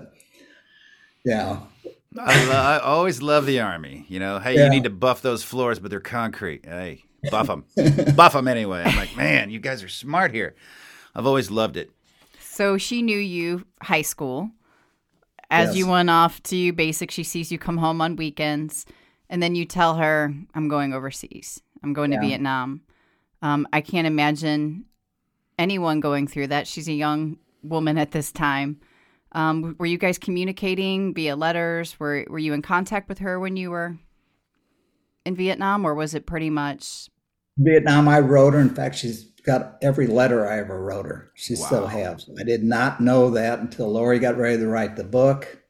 [1.25, 1.61] Yeah.
[2.19, 4.07] I, lo- I always love the army.
[4.09, 4.65] You know, hey, yeah.
[4.65, 6.65] you need to buff those floors, but they're concrete.
[6.65, 7.65] Hey, buff them,
[8.17, 8.83] buff them anyway.
[8.85, 10.55] I'm like, man, you guys are smart here.
[11.15, 11.91] I've always loved it.
[12.41, 14.51] So she knew you high school
[15.51, 15.77] as yes.
[15.77, 18.87] you went off to basic, she sees you come home on weekends,
[19.31, 21.63] and then you tell her, "I'm going overseas.
[21.83, 22.21] I'm going yeah.
[22.21, 22.83] to Vietnam."
[23.41, 24.85] Um, I can't imagine
[25.59, 26.67] anyone going through that.
[26.67, 28.81] She's a young woman at this time.
[29.33, 31.99] Um, were you guys communicating via letters?
[32.01, 33.99] Were Were you in contact with her when you were
[35.25, 37.09] in Vietnam, or was it pretty much
[37.57, 38.09] Vietnam?
[38.09, 38.61] I wrote her.
[38.61, 41.33] In fact, she's got every letter I ever wrote her.
[41.35, 41.67] She wow.
[41.67, 42.29] still has.
[42.39, 45.63] I did not know that until Lori got ready to write the book.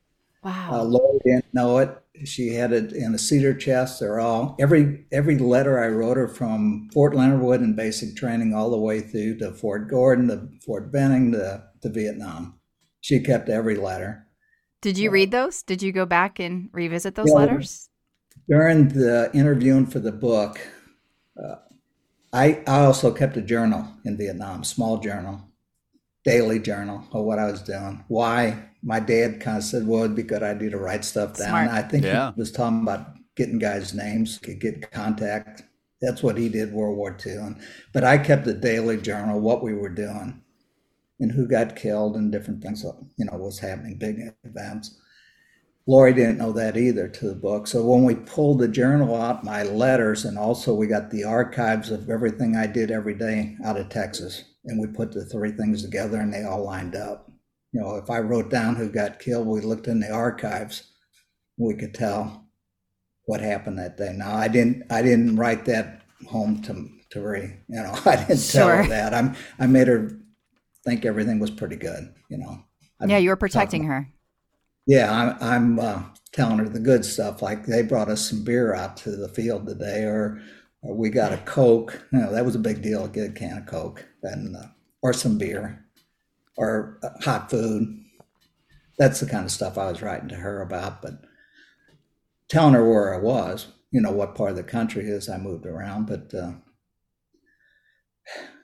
[0.43, 0.69] Wow.
[0.73, 1.97] Uh, Lori didn't know it.
[2.25, 4.01] She had it in a cedar chest.
[4.01, 8.53] They're all every every letter I wrote her from Fort Leonard Wood and basic training
[8.53, 12.59] all the way through to Fort Gordon, to Fort Benning, to, to Vietnam.
[13.01, 14.27] She kept every letter.
[14.83, 15.63] Did you uh, read those?
[15.63, 17.89] Did you go back and revisit those letters?
[18.49, 20.59] During the interviewing for the book,
[21.41, 21.57] uh,
[22.33, 25.41] I, I also kept a journal in Vietnam, small journal,
[26.25, 28.05] daily journal of what I was doing.
[28.09, 28.65] Why?
[28.83, 31.49] My dad kind of said, well, it'd be a good idea to write stuff down.
[31.49, 31.71] Smart.
[31.71, 32.33] I think yeah.
[32.33, 35.63] he was talking about getting guys' names, could get contact.
[36.01, 37.33] That's what he did World War II.
[37.33, 37.61] And,
[37.93, 40.43] but I kept a daily journal, what we were doing
[41.21, 42.85] and who got killed and different things,
[43.17, 45.01] you know, was happening, big events.
[45.89, 47.67] Lori didn't know that either to the book.
[47.67, 51.91] So when we pulled the journal out, my letters, and also we got the archives
[51.91, 55.83] of everything I did every day out of Texas, and we put the three things
[55.83, 57.33] together and they all lined up.
[57.73, 60.93] You know, if I wrote down who got killed, we looked in the archives,
[61.57, 62.45] we could tell
[63.25, 64.13] what happened that day.
[64.15, 67.61] Now I didn't I didn't write that home to to Ray.
[67.67, 68.61] You know, I didn't sure.
[68.61, 69.15] tell her that.
[69.15, 70.21] I'm I made her
[70.85, 72.13] think everything was pretty good.
[72.29, 72.63] You know.
[73.01, 74.09] I'm yeah, you were protecting her
[74.89, 77.43] yeah, I'm, I'm uh, telling her the good stuff.
[77.43, 80.41] Like they brought us some beer out to the field today, or,
[80.83, 82.03] or we got a Coke.
[82.13, 83.05] You know, that was a big deal.
[83.05, 84.69] A good can of Coke, and uh,
[85.03, 85.85] or some beer,
[86.57, 88.03] or uh, hot food.
[88.99, 91.03] That's the kind of stuff I was writing to her about.
[91.03, 91.23] But
[92.49, 95.29] telling her where I was, you know, what part of the country is.
[95.29, 96.53] I moved around, but uh,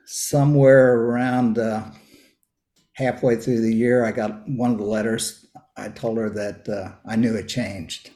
[0.07, 1.85] somewhere around uh,
[2.95, 5.44] halfway through the year, I got one of the letters
[5.77, 8.11] I told her that uh, I knew it changed.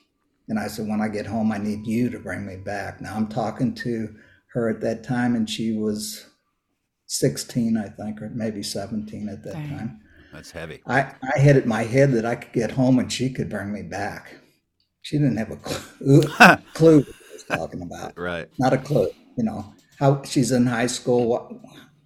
[0.48, 3.00] And I said, when I get home, I need you to bring me back.
[3.00, 4.14] Now I'm talking to
[4.52, 6.26] her at that time, and she was
[7.06, 10.00] 16, I think, or maybe 17 at that time.
[10.32, 10.80] That's heavy.
[10.86, 13.48] I, I had it in my head that I could get home and she could
[13.48, 14.34] bring me back.
[15.02, 16.22] She didn't have a clue,
[16.74, 18.18] clue what I was talking about.
[18.18, 18.48] right.
[18.58, 19.10] Not a clue.
[19.36, 21.28] You know, how she's in high school.
[21.28, 21.52] What,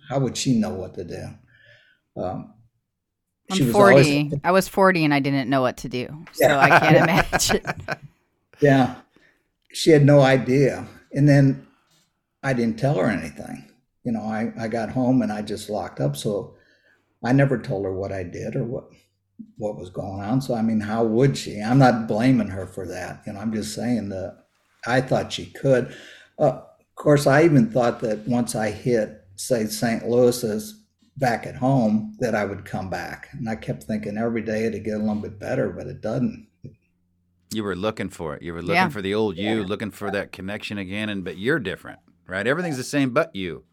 [0.09, 2.23] how would she know what to do?
[2.23, 2.55] Um,
[3.53, 3.93] I'm 40.
[3.93, 4.41] Always...
[4.45, 6.07] I was 40 and I didn't know what to do.
[6.33, 6.59] So yeah.
[6.59, 7.99] I can't imagine.
[8.61, 8.97] yeah.
[9.73, 10.87] She had no idea.
[11.13, 11.67] And then
[12.43, 13.69] I didn't tell her anything.
[14.05, 16.17] You know, I, I got home and I just locked up.
[16.17, 16.55] So
[17.25, 18.85] I never told her what I did or what
[19.57, 20.41] what was going on.
[20.41, 21.61] So I mean, how would she?
[21.61, 23.23] I'm not blaming her for that.
[23.27, 24.45] You know, I'm just saying that
[24.87, 25.95] I thought she could.
[26.39, 30.09] Uh, of course, I even thought that once I hit, say, St.
[30.09, 30.82] Louis as
[31.17, 33.29] back at home that I would come back.
[33.33, 36.47] And I kept thinking every day it'd get a little bit better, but it doesn't.
[37.53, 38.43] You were looking for it.
[38.43, 38.89] You were looking yeah.
[38.89, 39.67] for the old you, yeah.
[39.67, 41.11] looking for that connection again.
[41.11, 42.47] And but you're different, right?
[42.47, 43.65] Everything's the same but you,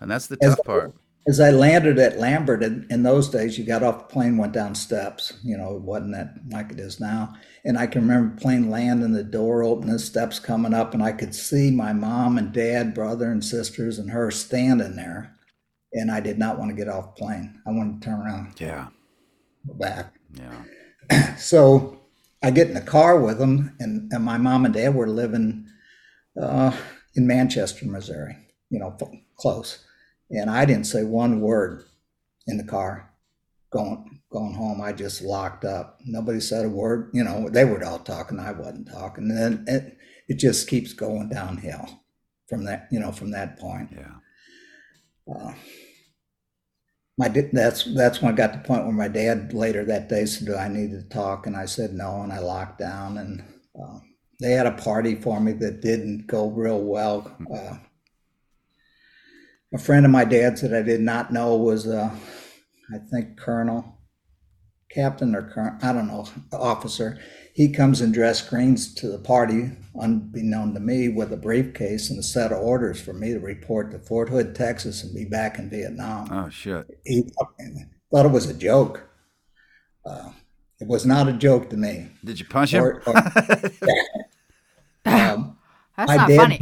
[0.00, 0.94] and that's the tough as, part.
[1.28, 4.54] As I landed at Lambert, in, in those days, you got off the plane, went
[4.54, 5.34] down steps.
[5.44, 7.34] You know, it wasn't that like it is now.
[7.66, 11.12] And I can remember plane landing, the door opening, the steps coming up, and I
[11.12, 15.36] could see my mom and dad, brother and sisters, and her standing there
[15.92, 17.60] and I did not want to get off the plane.
[17.66, 18.60] I wanted to turn around.
[18.60, 18.88] Yeah.
[19.66, 20.14] Go back.
[20.34, 21.36] Yeah.
[21.36, 22.00] so
[22.42, 25.66] I get in the car with them, and, and my mom and dad were living
[26.40, 26.76] uh,
[27.14, 28.36] in Manchester, Missouri,
[28.70, 28.96] you know,
[29.36, 29.84] close.
[30.30, 31.84] And I didn't say one word
[32.46, 33.12] in the car
[33.70, 34.80] going going home.
[34.80, 35.98] I just locked up.
[36.04, 37.10] Nobody said a word.
[37.12, 38.38] You know, they were all talking.
[38.38, 39.30] I wasn't talking.
[39.30, 42.00] And then it, it just keeps going downhill
[42.48, 43.90] from that, you know, from that point.
[43.92, 45.34] Yeah.
[45.34, 45.52] Uh,
[47.18, 50.24] my that's that's when I got to the point where my dad later that day
[50.24, 53.18] said, "Do I need to talk?" And I said no, and I locked down.
[53.18, 53.44] And
[53.80, 53.98] uh,
[54.40, 57.30] they had a party for me that didn't go real well.
[57.52, 57.76] Uh,
[59.74, 62.10] a friend of my dad's that I did not know was, uh,
[62.92, 63.98] I think, colonel,
[64.94, 67.18] captain or colonel, I don't know, officer
[67.54, 72.18] he comes in dress greens to the party, unbeknown to me, with a briefcase and
[72.18, 75.58] a set of orders for me to report to Fort Hood, Texas, and be back
[75.58, 76.28] in Vietnam.
[76.30, 76.86] Oh shit!
[77.04, 77.24] He
[78.10, 79.06] thought it was a joke.
[80.04, 80.30] Uh,
[80.80, 82.08] it was not a joke to me.
[82.24, 82.82] Did you punch him?
[82.82, 83.16] Or, or,
[85.04, 85.58] um,
[85.96, 86.58] That's not dad, funny.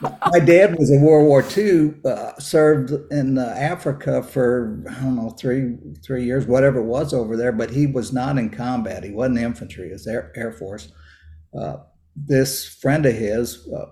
[0.32, 5.16] my dad was in World War II, uh, served in uh, Africa for I don't
[5.16, 7.52] know three three years, whatever it was over there.
[7.52, 9.04] But he was not in combat.
[9.04, 9.86] He wasn't infantry.
[9.86, 10.92] He was Air, Air Force.
[11.58, 11.76] Uh,
[12.14, 13.86] this friend of his uh,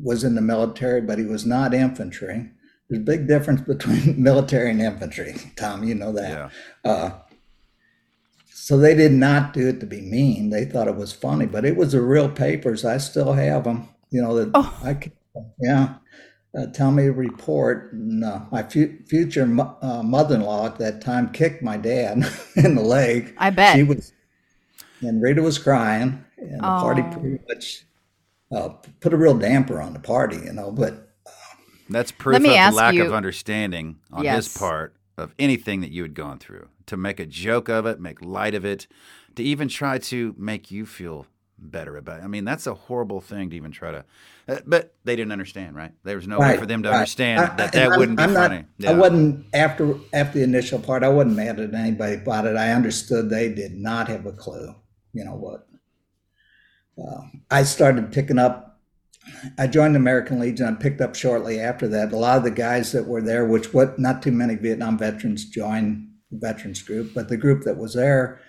[0.00, 2.50] was in the military, but he was not infantry.
[2.88, 5.84] There's a big difference between military and infantry, Tom.
[5.84, 6.50] You know that.
[6.84, 6.90] Yeah.
[6.90, 7.18] Uh,
[8.48, 10.50] so they did not do it to be mean.
[10.50, 12.84] They thought it was funny, but it was the real papers.
[12.84, 14.80] I still have them you know that oh.
[14.84, 14.96] I
[15.58, 15.96] yeah
[16.56, 17.92] uh, tell me to report.
[17.92, 22.24] And, uh, my fu- future mo- uh, mother-in-law at that time kicked my dad
[22.56, 23.34] in the leg.
[23.38, 24.12] I bet she was,
[25.00, 26.80] and Rita was crying, and the oh.
[26.80, 27.84] party pretty much
[28.54, 28.68] uh,
[29.00, 30.70] put a real damper on the party, you know.
[30.70, 31.30] But uh,
[31.90, 34.46] that's proof of lack you, of understanding on yes.
[34.46, 36.68] his part of anything that you had gone through.
[36.86, 38.86] To make a joke of it, make light of it,
[39.36, 41.26] to even try to make you feel
[41.64, 42.24] better about it.
[42.24, 44.04] I mean, that's a horrible thing to even try to.
[44.46, 45.92] Uh, but they didn't understand, right?
[46.04, 46.96] There was no right, way for them to right.
[46.96, 48.56] understand I, that that I'm, wouldn't be I'm funny.
[48.56, 48.90] Not, yeah.
[48.90, 51.02] I wasn't after after the initial part.
[51.02, 52.56] I wasn't mad at anybody about it.
[52.56, 54.74] I understood they did not have a clue.
[55.12, 55.66] You know what?
[56.96, 58.80] Uh, I started picking up.
[59.58, 60.66] I joined the American Legion.
[60.66, 62.12] I picked up shortly after that.
[62.12, 65.46] A lot of the guys that were there, which what not too many Vietnam veterans
[65.46, 68.40] joined the veterans group, but the group that was there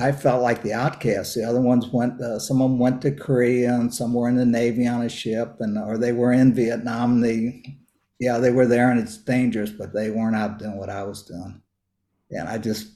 [0.00, 1.34] I felt like the outcast.
[1.34, 2.20] The other ones went.
[2.20, 5.08] Uh, some of them went to Korea, and some were in the Navy on a
[5.08, 7.20] ship, and or they were in Vietnam.
[7.20, 7.62] They,
[8.18, 11.22] yeah, they were there, and it's dangerous, but they weren't out doing what I was
[11.24, 11.60] doing,
[12.30, 12.92] and I just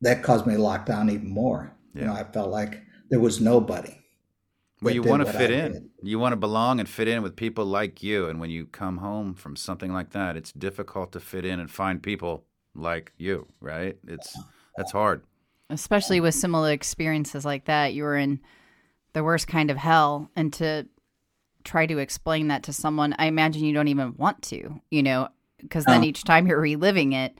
[0.00, 1.76] that caused me to lock down even more.
[1.94, 2.00] Yeah.
[2.00, 3.94] You know, I felt like there was nobody.
[4.82, 5.72] Well, you want to fit in.
[5.72, 5.90] Did.
[6.02, 8.28] You want to belong and fit in with people like you.
[8.28, 11.68] And when you come home from something like that, it's difficult to fit in and
[11.68, 12.44] find people
[12.76, 13.48] like you.
[13.60, 13.96] Right?
[14.06, 14.38] It's
[14.76, 15.22] that's hard
[15.70, 17.94] especially with similar experiences like that.
[17.94, 18.40] You were in
[19.12, 20.86] the worst kind of hell, and to
[21.64, 25.28] try to explain that to someone, I imagine you don't even want to, you know,
[25.60, 26.04] because then oh.
[26.04, 27.36] each time you're reliving it,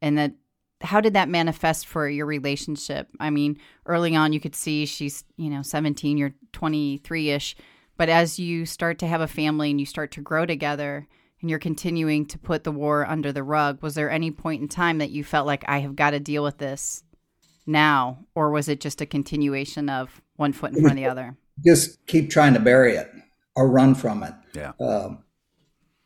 [0.00, 0.32] and that
[0.82, 3.08] how did that manifest for your relationship?
[3.20, 7.56] I mean, early on, you could see she's, you know, 17, you're 23 ish.
[7.96, 11.06] But as you start to have a family and you start to grow together
[11.40, 14.68] and you're continuing to put the war under the rug, was there any point in
[14.68, 17.04] time that you felt like, I have got to deal with this
[17.66, 21.36] now, or was it just a continuation of one foot in front of the other?
[21.64, 23.10] Just keep trying to bury it
[23.56, 24.34] or run from it.
[24.54, 24.72] Yeah.
[24.80, 25.24] Um,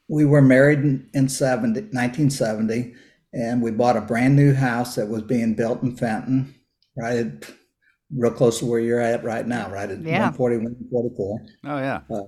[0.09, 2.95] we were married in, in 70, 1970,
[3.33, 6.55] and we bought a brand new house that was being built in Fenton,
[6.97, 7.19] right?
[7.19, 7.51] At,
[8.17, 9.91] real close to where you're at right now, right?
[9.91, 10.31] At yeah.
[10.31, 11.47] 141, 44.
[11.65, 12.01] Oh, yeah.
[12.11, 12.23] Uh,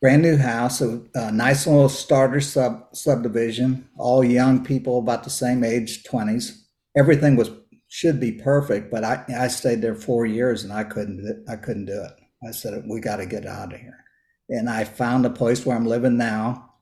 [0.00, 5.30] brand new house, a, a, nice little starter sub subdivision, all young people about the
[5.30, 6.58] same age, 20s.
[6.96, 7.50] Everything was
[7.94, 11.84] should be perfect, but I, I stayed there four years and I couldn't I couldn't
[11.84, 12.10] do it.
[12.44, 14.04] I said we got to get out of here,
[14.48, 16.74] and I found a place where I'm living now,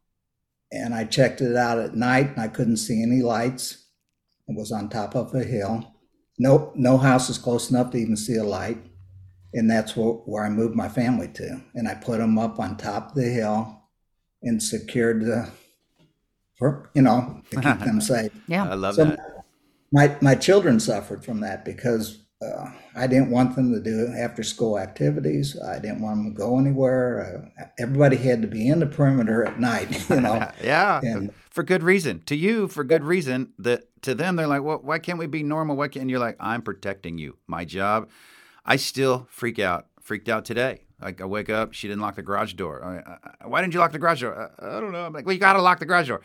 [0.73, 3.89] and I checked it out at night and I couldn't see any lights.
[4.49, 5.93] It was on top of a hill.
[6.39, 8.79] No no house is close enough to even see a light,
[9.53, 11.61] and that's where, where I moved my family to.
[11.75, 13.83] And I put them up on top of the hill
[14.43, 15.51] and secured the,
[16.59, 18.33] for you know to keep them safe.
[18.49, 19.32] Yeah, I love so, that
[19.93, 24.43] my my children suffered from that because uh, I didn't want them to do after
[24.43, 25.57] school activities.
[25.61, 27.53] I didn't want them to go anywhere.
[27.59, 30.51] Uh, everybody had to be in the perimeter at night, you know.
[30.63, 32.23] yeah, and, for good reason.
[32.27, 33.53] To you, for good reason.
[33.59, 35.77] That to them, they're like, "Well, why can't we be normal?
[35.77, 37.37] Why can't?" And you're like, "I'm protecting you.
[37.47, 38.09] My job."
[38.65, 39.87] I still freak out.
[40.01, 40.85] Freaked out today.
[41.01, 42.85] Like I wake up, she didn't lock the garage door.
[42.85, 44.53] I, I, why didn't you lock the garage door?
[44.61, 45.05] I, I don't know.
[45.05, 46.21] I'm like, well, you got to lock the garage door.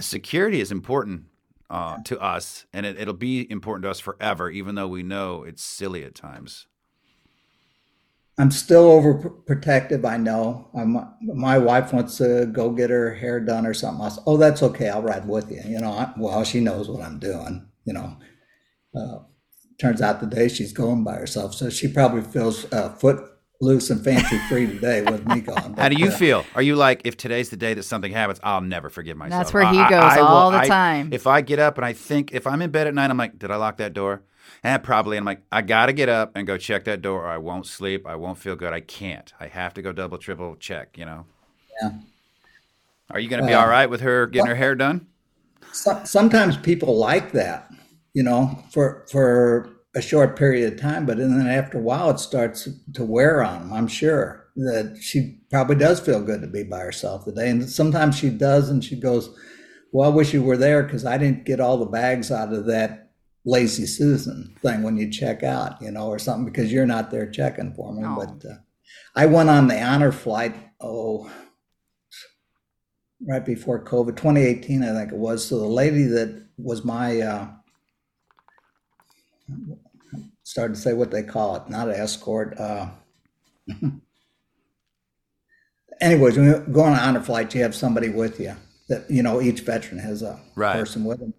[0.00, 1.26] Security is important
[1.70, 5.44] uh, to us, and it, it'll be important to us forever, even though we know
[5.44, 6.66] it's silly at times.
[8.36, 10.04] I'm still overprotective.
[10.04, 10.68] I know.
[10.74, 14.18] I'm, my wife wants to go get her hair done or something else.
[14.26, 14.88] Oh, that's okay.
[14.88, 15.60] I'll ride with you.
[15.66, 17.68] You know, I, well, she knows what I'm doing.
[17.84, 18.16] You know,
[18.96, 19.18] uh,
[19.78, 23.29] turns out the day she's going by herself, so she probably feels uh, foot
[23.60, 25.74] loose and fancy free today with me gone.
[25.74, 26.46] How do you uh, feel?
[26.54, 29.38] Are you like, if today's the day that something happens, I'll never forgive myself?
[29.38, 31.12] That's where he goes I, I all will, the time.
[31.12, 33.38] if I get up and I think, if I'm in bed at night, I'm like,
[33.38, 34.22] did I lock that door?
[34.62, 37.28] And probably, I'm like, I got to get up and go check that door or
[37.28, 38.06] I won't sleep.
[38.06, 38.72] I won't feel good.
[38.72, 39.32] I can't.
[39.38, 41.26] I have to go double, triple check, you know?
[41.82, 41.92] Yeah.
[43.10, 45.06] Are you going to be uh, all right with her getting well, her hair done?
[45.72, 47.70] So, sometimes people like that,
[48.14, 52.20] you know, for, for, a short period of time, but then after a while, it
[52.20, 53.72] starts to wear on them.
[53.72, 58.16] I'm sure that she probably does feel good to be by herself today, and sometimes
[58.16, 59.30] she does, and she goes,
[59.92, 62.66] "Well, I wish you were there because I didn't get all the bags out of
[62.66, 63.10] that
[63.44, 67.28] lazy Susan thing when you check out, you know, or something because you're not there
[67.28, 68.54] checking for me." But uh,
[69.16, 70.54] I went on the honor flight.
[70.80, 71.30] Oh,
[73.26, 75.46] right before COVID, 2018, I think it was.
[75.46, 77.48] So the lady that was my uh,
[80.50, 82.58] started to say what they call it, not an escort.
[82.58, 82.88] Uh,
[86.00, 88.56] anyways, when you go on an honor flight, you have somebody with you.
[88.88, 90.72] That you know, each veteran has a right.
[90.72, 91.32] person with them,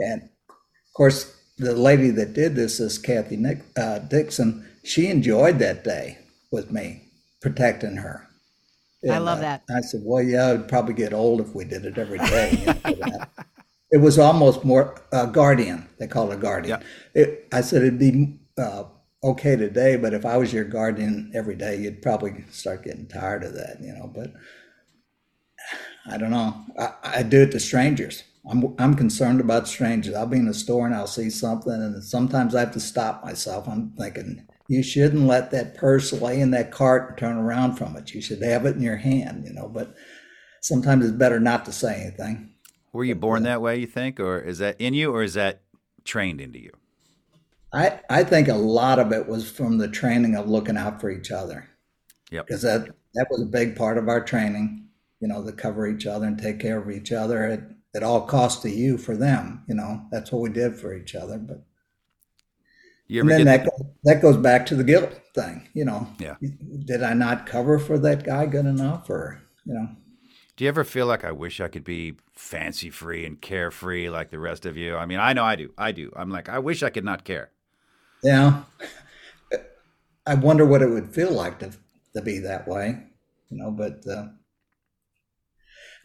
[0.00, 4.66] and of course, the lady that did this is Kathy Nick, uh, Dixon.
[4.82, 6.18] She enjoyed that day
[6.50, 7.04] with me,
[7.40, 8.26] protecting her.
[9.04, 9.62] And, I love uh, that.
[9.70, 12.76] I said, well, yeah, it'd probably get old if we did it every day.
[12.88, 13.24] You know,
[13.92, 15.88] it was almost more uh, guardian.
[16.00, 16.80] They call it a guardian.
[16.80, 17.22] Yeah.
[17.22, 18.84] It, I said it'd be uh,
[19.22, 23.44] okay today, but if I was your guardian every day, you'd probably start getting tired
[23.44, 24.10] of that, you know.
[24.14, 24.32] But
[26.06, 26.64] I don't know.
[26.78, 28.24] I, I do it to strangers.
[28.48, 30.14] I'm I'm concerned about strangers.
[30.14, 33.24] I'll be in a store and I'll see something, and sometimes I have to stop
[33.24, 33.68] myself.
[33.68, 37.96] I'm thinking you shouldn't let that purse lay in that cart and turn around from
[37.96, 38.14] it.
[38.14, 39.68] You should have it in your hand, you know.
[39.68, 39.94] But
[40.62, 42.54] sometimes it's better not to say anything.
[42.92, 43.78] Were you born that way?
[43.78, 45.62] You think, or is that in you, or is that
[46.04, 46.72] trained into you?
[47.72, 51.10] I I think a lot of it was from the training of looking out for
[51.10, 51.68] each other.
[52.30, 52.46] Yep.
[52.46, 54.88] Because that that was a big part of our training.
[55.20, 57.44] You know, to cover each other and take care of each other.
[57.44, 57.60] It,
[57.94, 59.64] at all cost to you for them.
[59.68, 61.38] You know, that's what we did for each other.
[61.38, 61.64] But
[63.08, 63.68] and then that
[64.04, 65.68] that goes back to the guilt thing.
[65.74, 66.36] You know, yeah.
[66.84, 69.88] Did I not cover for that guy good enough, or you know?
[70.56, 74.30] Do you ever feel like I wish I could be fancy free and carefree like
[74.30, 74.94] the rest of you?
[74.96, 75.72] I mean, I know I do.
[75.78, 76.12] I do.
[76.14, 77.50] I'm like, I wish I could not care.
[78.22, 78.62] Yeah.
[80.26, 81.72] I wonder what it would feel like to
[82.14, 82.98] to be that way,
[83.48, 83.70] you know.
[83.70, 84.28] But uh,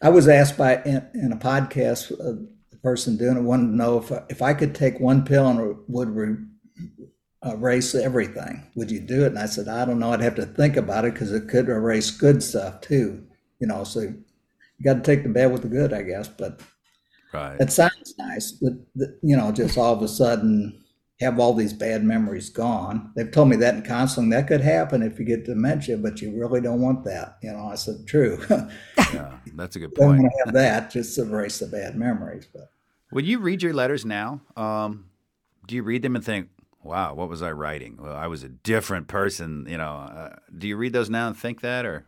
[0.02, 3.76] I was asked by in, in a podcast, uh, the person doing it wanted to
[3.76, 6.36] know if if I could take one pill and would re,
[7.44, 9.28] erase everything, would you do it?
[9.28, 10.12] And I said, I don't know.
[10.12, 13.26] I'd have to think about it because it could erase good stuff too.
[13.60, 14.24] You know, so you
[14.84, 16.28] got to take the bad with the good, I guess.
[16.28, 16.60] But
[17.32, 17.60] right.
[17.60, 18.72] it sounds nice, but
[19.22, 20.82] you know, just all of a sudden
[21.20, 23.10] have all these bad memories gone.
[23.16, 26.38] They've told me that in counseling that could happen if you get dementia, but you
[26.38, 27.38] really don't want that.
[27.42, 28.38] You know, I said, true.
[28.50, 30.18] yeah, that's a good point.
[30.18, 30.90] Don't want to have that.
[30.90, 32.46] Just to erase the bad memories.
[32.52, 32.70] But
[33.10, 35.06] when you read your letters now, um,
[35.66, 36.48] do you read them and think,
[36.82, 37.96] "Wow, what was I writing?
[37.98, 41.36] Well, I was a different person." You know, uh, do you read those now and
[41.36, 42.04] think that, or?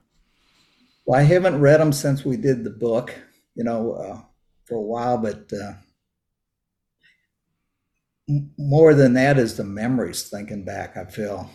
[1.07, 3.15] Well, I haven't read them since we did the book.
[3.55, 4.21] You know, uh,
[4.67, 5.51] for a while, but.
[5.51, 5.73] Uh,
[8.59, 11.51] more than that is the memories thinking back i feel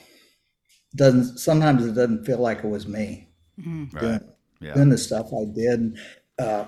[0.95, 3.27] doesn't sometimes it doesn't feel like it was me
[3.59, 3.97] mm-hmm.
[3.97, 4.21] doing, right.
[4.59, 4.73] yeah.
[4.73, 5.97] doing the stuff i did
[6.39, 6.65] uh,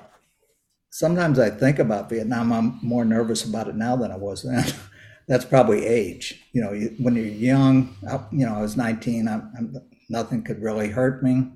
[0.90, 4.66] sometimes i think about vietnam i'm more nervous about it now than i was then
[5.28, 9.28] that's probably age you know you, when you're young I, you know i was 19
[9.28, 9.76] I'm, I'm,
[10.10, 11.52] nothing could really hurt me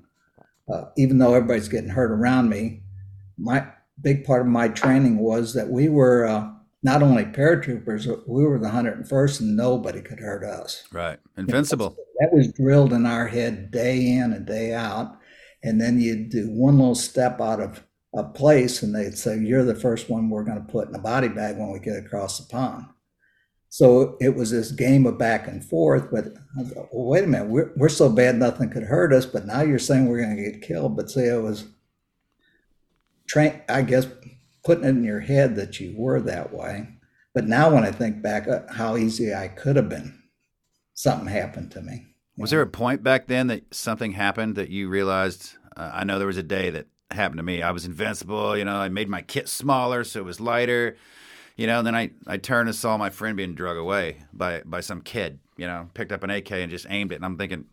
[0.72, 2.82] uh, even though everybody's getting hurt around me
[3.38, 3.64] my
[4.02, 6.50] big part of my training was that we were uh,
[6.82, 10.84] not only paratroopers, we were the 101st and nobody could hurt us.
[10.92, 11.18] Right.
[11.36, 11.96] Invincible.
[12.20, 15.18] that was drilled in our head day in and day out.
[15.62, 19.64] And then you'd do one little step out of a place and they'd say, You're
[19.64, 22.38] the first one we're going to put in a body bag when we get across
[22.38, 22.86] the pond.
[23.68, 26.10] So it was this game of back and forth.
[26.10, 26.24] But
[26.64, 29.26] thought, well, wait a minute, we're, we're so bad nothing could hurt us.
[29.26, 30.96] But now you're saying we're going to get killed.
[30.96, 31.66] But see, it was
[33.28, 34.06] train, I guess
[34.64, 36.88] putting it in your head that you were that way.
[37.34, 40.20] But now when I think back, uh, how easy I could have been,
[40.94, 42.06] something happened to me.
[42.36, 45.54] Was there a point back then that something happened that you realized?
[45.76, 47.62] Uh, I know there was a day that happened to me.
[47.62, 48.56] I was invincible.
[48.56, 50.96] You know, I made my kit smaller so it was lighter.
[51.56, 54.80] You know, then I, I turned and saw my friend being drug away by, by
[54.80, 57.16] some kid, you know, picked up an AK and just aimed it.
[57.16, 57.66] And I'm thinking,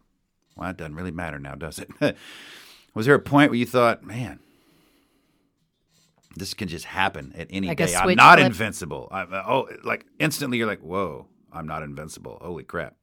[0.57, 1.89] well, it doesn't really matter now, does it?
[2.93, 4.39] was there a point where you thought, man,
[6.39, 7.95] this can just happen at any like day.
[7.95, 8.47] I'm not flip.
[8.47, 9.07] invincible.
[9.11, 12.37] I, oh, like instantly you're like, whoa, I'm not invincible.
[12.41, 12.95] Holy crap.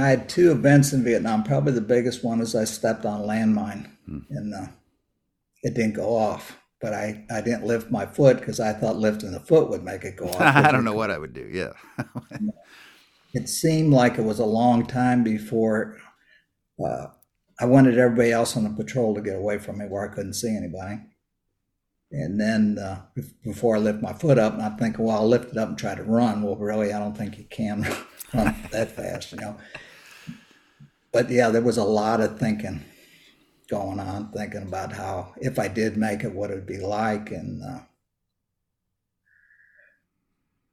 [0.00, 1.44] I had two events in Vietnam.
[1.44, 4.20] Probably the biggest one is I stepped on a landmine hmm.
[4.30, 4.66] and uh,
[5.62, 6.58] it didn't go off.
[6.80, 10.04] But I, I didn't lift my foot because I thought lifting the foot would make
[10.04, 10.40] it go off.
[10.40, 11.48] I don't know what I would do.
[11.50, 11.72] Yeah.
[13.34, 15.96] it seemed like it was a long time before
[16.84, 17.06] uh,
[17.58, 20.34] I wanted everybody else on the patrol to get away from me where I couldn't
[20.34, 21.00] see anybody.
[22.14, 23.00] And then uh,
[23.42, 25.76] before I lift my foot up, and I'm thinking, well, I'll lift it up and
[25.76, 26.42] try to run.
[26.42, 27.82] Well, really, I don't think you can
[28.34, 29.56] run that fast, you know.
[31.10, 32.84] But yeah, there was a lot of thinking
[33.68, 37.32] going on, thinking about how if I did make it, what it would be like.
[37.32, 37.80] And uh,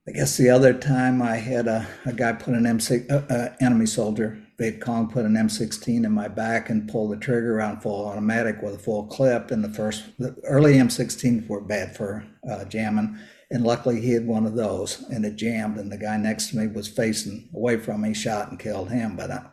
[0.08, 3.56] I guess the other time I had a, a guy put an M6, uh, uh,
[3.60, 7.82] enemy soldier Viet Cong put an M16 in my back and pulled the trigger around
[7.82, 9.50] full automatic with a full clip.
[9.50, 13.18] And the first, the early M16s were bad for uh, jamming.
[13.50, 15.78] And luckily he had one of those and it jammed.
[15.78, 19.16] And the guy next to me was facing away from me, shot and killed him.
[19.16, 19.44] But uh,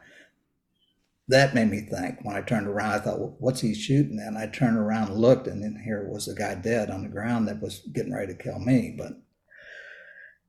[1.29, 2.19] that made me think.
[2.23, 4.29] When I turned around, I thought, what's he shooting at?
[4.29, 7.09] And I turned around and looked, and then here was a guy dead on the
[7.09, 8.95] ground that was getting ready to kill me.
[8.97, 9.13] But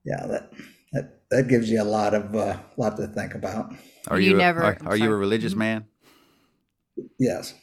[0.03, 0.51] yeah, that
[0.93, 3.73] that, that gives you a lot of uh, lot to think about.
[4.07, 4.63] Are you, you never?
[4.63, 5.59] Are, are you a religious mm-hmm.
[5.59, 5.85] man?
[7.19, 7.53] Yes.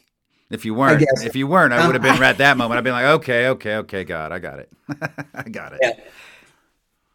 [0.48, 2.78] If you weren't, if you weren't, I would have been at that moment.
[2.78, 4.72] I'd been like, okay, okay, okay, God, I got it,
[5.34, 6.04] I got it.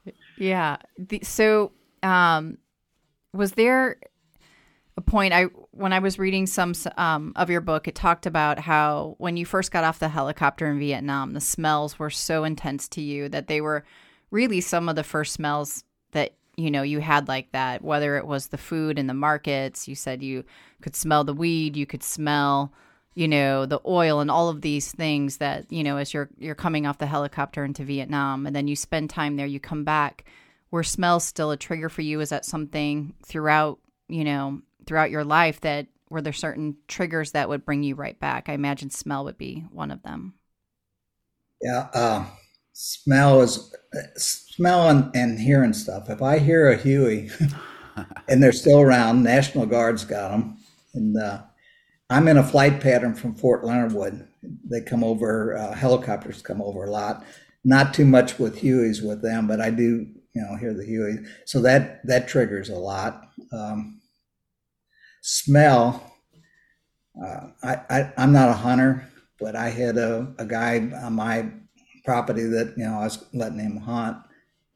[0.05, 0.11] Yeah.
[0.37, 0.77] yeah.
[0.97, 1.71] The, so,
[2.03, 2.57] um,
[3.33, 3.97] was there
[4.97, 8.59] a point I when I was reading some um, of your book, it talked about
[8.59, 12.89] how when you first got off the helicopter in Vietnam, the smells were so intense
[12.89, 13.85] to you that they were
[14.29, 17.83] really some of the first smells that you know you had like that.
[17.83, 20.43] Whether it was the food in the markets, you said you
[20.81, 22.71] could smell the weed, you could smell
[23.13, 26.55] you know the oil and all of these things that you know as you're you're
[26.55, 30.25] coming off the helicopter into Vietnam and then you spend time there you come back
[30.71, 35.23] were smells still a trigger for you is that something throughout you know throughout your
[35.23, 39.25] life that were there certain triggers that would bring you right back I imagine smell
[39.25, 40.35] would be one of them
[41.61, 42.25] yeah uh,
[42.73, 43.73] smell is
[44.15, 47.29] smell and, and hearing stuff if I hear a Huey
[48.27, 50.57] and they're still around National Guard's got them
[50.93, 51.41] and uh,
[52.11, 54.27] I'm in a flight pattern from Fort Leonard Wood.
[54.43, 57.23] They come over, uh, helicopters come over a lot.
[57.63, 61.19] Not too much with Hueys with them, but I do, you know, hear the Huey.
[61.45, 63.29] So that that triggers a lot.
[63.53, 64.01] Um,
[65.21, 66.11] smell.
[67.21, 69.07] Uh, I, I I'm not a hunter,
[69.39, 71.49] but I had a, a guy on my
[72.03, 74.17] property that you know I was letting him hunt,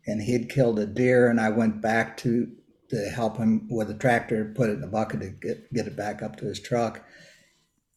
[0.06, 2.52] and he'd killed a deer, and I went back to
[2.90, 5.96] to help him with a tractor, put it in a bucket to get get it
[5.96, 7.04] back up to his truck.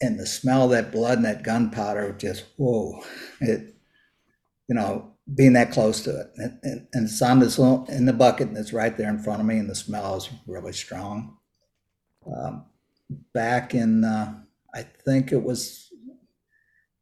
[0.01, 3.03] And the smell of that blood and that gunpowder just whoa
[3.41, 3.75] it
[4.69, 6.31] you know being that close to it.
[6.37, 9.19] And, and, and it's on this little, in the bucket and it's right there in
[9.19, 11.37] front of me and the smell is really strong.
[12.27, 12.65] Um,
[13.33, 14.35] back in uh,
[14.75, 15.88] i think it was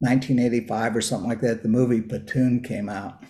[0.01, 3.23] 1985 or something like that the movie platoon came out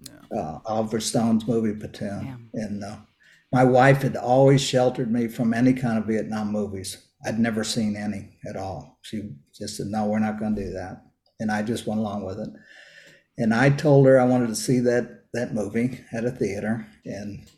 [0.00, 0.38] yeah.
[0.38, 2.62] uh, oliver stone's movie platoon yeah.
[2.62, 2.96] and uh,
[3.52, 7.96] my wife had always sheltered me from any kind of vietnam movies I'd never seen
[7.96, 8.98] any at all.
[9.02, 11.02] She just said, "No, we're not going to do that,"
[11.40, 12.50] and I just went along with it.
[13.38, 17.48] And I told her I wanted to see that that movie at a theater, and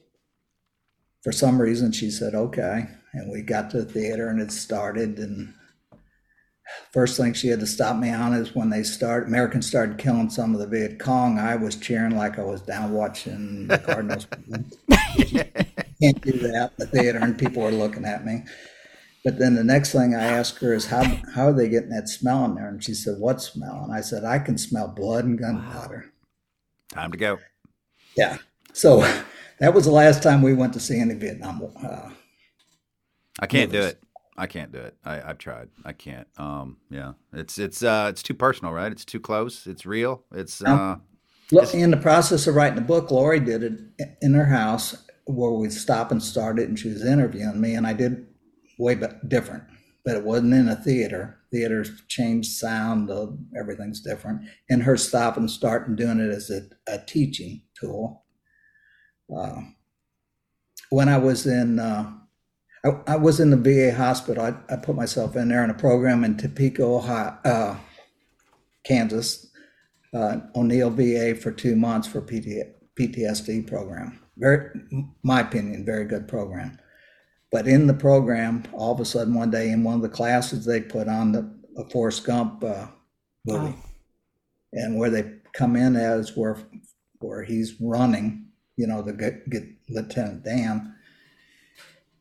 [1.22, 5.18] for some reason she said, "Okay." And we got to the theater, and it started.
[5.18, 5.54] And
[6.92, 10.30] first thing she had to stop me on is when they start Americans started killing
[10.30, 11.38] some of the Viet Cong.
[11.38, 14.26] I was cheering like I was down watching the Cardinals.
[16.00, 18.44] Can't do that in the theater, and people were looking at me.
[19.24, 21.02] But then the next thing I asked her is how
[21.34, 22.68] how are they getting that smell in there?
[22.68, 26.06] And she said, "What smell?" And I said, "I can smell blood and gunpowder."
[26.94, 27.02] Wow.
[27.02, 27.38] Time to go.
[28.16, 28.38] Yeah.
[28.72, 29.00] So
[29.58, 31.62] that was the last time we went to see any Vietnam.
[31.82, 32.10] Uh,
[33.40, 33.84] I can't movies.
[33.84, 34.02] do it.
[34.38, 34.96] I can't do it.
[35.04, 35.68] I, have tried.
[35.84, 36.28] I can't.
[36.36, 38.92] Um, yeah, it's it's uh, it's too personal, right?
[38.92, 39.66] It's too close.
[39.66, 40.24] It's real.
[40.32, 40.96] It's uh,
[41.50, 43.10] it's, in the process of writing the book.
[43.10, 43.80] Lori did it
[44.20, 47.92] in her house where we stopped and started, and she was interviewing me, and I
[47.92, 48.26] did
[48.78, 49.64] way different,
[50.04, 51.38] but it wasn't in a theater.
[51.50, 53.28] Theaters changed sound, uh,
[53.58, 54.42] everything's different.
[54.68, 56.62] And her stopping and starting doing it as a,
[56.92, 58.24] a teaching tool.
[59.34, 59.60] Uh,
[60.90, 62.12] when I was in, uh,
[62.86, 64.44] I, I, was in the VA hospital.
[64.44, 67.76] I, I, put myself in there in a program in Topeka, Ohio, uh,
[68.84, 69.48] Kansas,
[70.14, 74.20] uh, O'Neil VA for two months for PT, PTSD program.
[74.36, 74.70] Very,
[75.22, 76.78] my opinion, very good program.
[77.50, 80.64] But in the program, all of a sudden one day in one of the classes,
[80.64, 82.86] they put on the a Forrest Gump uh,
[83.44, 83.76] movie,
[84.72, 86.56] and where they come in as where
[87.18, 90.95] where he's running, you know, the get, get Lieutenant Dan.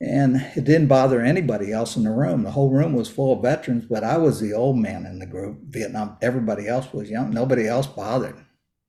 [0.01, 2.43] And it didn't bother anybody else in the room.
[2.43, 5.25] The whole room was full of veterans, but I was the old man in the
[5.25, 5.59] group.
[5.69, 7.31] Vietnam, everybody else was young.
[7.31, 8.45] Nobody else bothered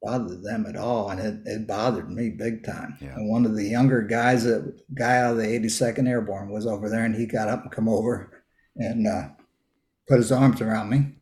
[0.06, 2.96] bothered them at all, and it, it bothered me big time.
[3.00, 3.14] Yeah.
[3.16, 6.88] And one of the younger guys, that guy out of the 82nd Airborne, was over
[6.88, 8.44] there, and he got up and come over
[8.76, 9.28] and uh,
[10.08, 11.14] put his arms around me,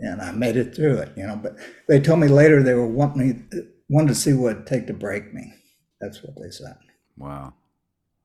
[0.00, 1.12] and I made it through it.
[1.16, 1.56] You know, but
[1.88, 4.94] they told me later they were wanting me wanted to see what it'd take to
[4.94, 5.52] break me.
[6.00, 6.76] That's what they said.
[7.18, 7.52] Wow.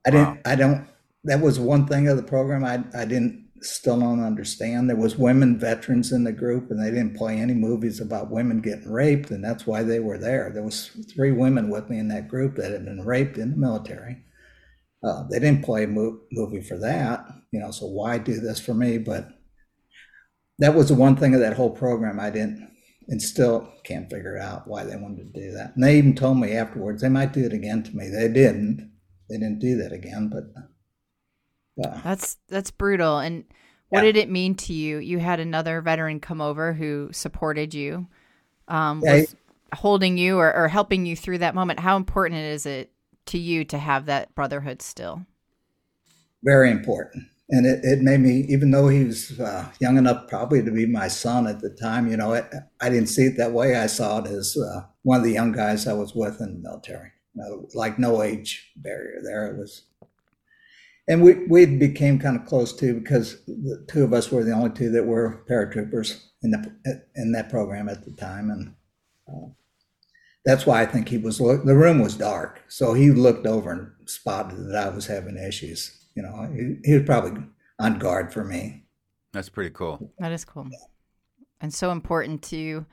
[0.08, 0.40] I didn't.
[0.46, 0.88] I don't.
[1.26, 4.90] That was one thing of the program I I didn't still don't understand.
[4.90, 8.62] There was women veterans in the group, and they didn't play any movies about women
[8.62, 10.52] getting raped, and that's why they were there.
[10.54, 13.58] There was three women with me in that group that had been raped in the
[13.58, 14.24] military.
[15.04, 17.72] Uh, they didn't play a mo- movie for that, you know.
[17.72, 18.98] So why do this for me?
[18.98, 19.30] But
[20.60, 22.72] that was the one thing of that whole program I didn't,
[23.08, 25.76] and still can't figure out why they wanted to do that.
[25.76, 28.10] And they even told me afterwards they might do it again to me.
[28.10, 28.92] They didn't.
[29.30, 30.44] They didn't do that again, but
[31.76, 32.02] yeah.
[32.04, 33.20] That's that's brutal.
[33.20, 33.44] And
[33.90, 34.12] what yeah.
[34.12, 34.98] did it mean to you?
[34.98, 38.08] You had another veteran come over who supported you,
[38.68, 39.36] um, yeah, was
[39.74, 41.80] holding you or, or helping you through that moment.
[41.80, 42.92] How important is it
[43.28, 45.26] to you to have that brotherhood still?
[46.44, 47.26] Very important.
[47.50, 50.86] and it, it made me, even though he was uh, young enough probably to be
[50.86, 52.46] my son at the time, you know, it,
[52.82, 53.76] I didn't see it that way.
[53.76, 56.70] I saw it as uh, one of the young guys I was with in the
[56.70, 57.12] military.
[57.38, 59.48] You know, like no age barrier there.
[59.48, 59.84] It was,
[61.08, 64.54] and we we became kind of close too because the two of us were the
[64.54, 68.74] only two that were paratroopers in the in that program at the time, and
[69.28, 69.50] uh,
[70.46, 71.40] that's why I think he was.
[71.40, 75.38] look, The room was dark, so he looked over and spotted that I was having
[75.38, 77.44] issues you know, he, he was probably
[77.80, 78.86] on guard for me.
[79.34, 80.12] That's pretty cool.
[80.18, 80.68] That is cool.
[81.62, 82.88] And so important to,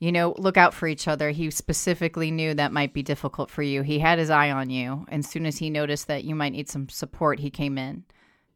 [0.00, 1.30] you know, look out for each other.
[1.30, 3.82] He specifically knew that might be difficult for you.
[3.82, 5.04] He had his eye on you.
[5.08, 8.04] And as soon as he noticed that you might need some support, he came in.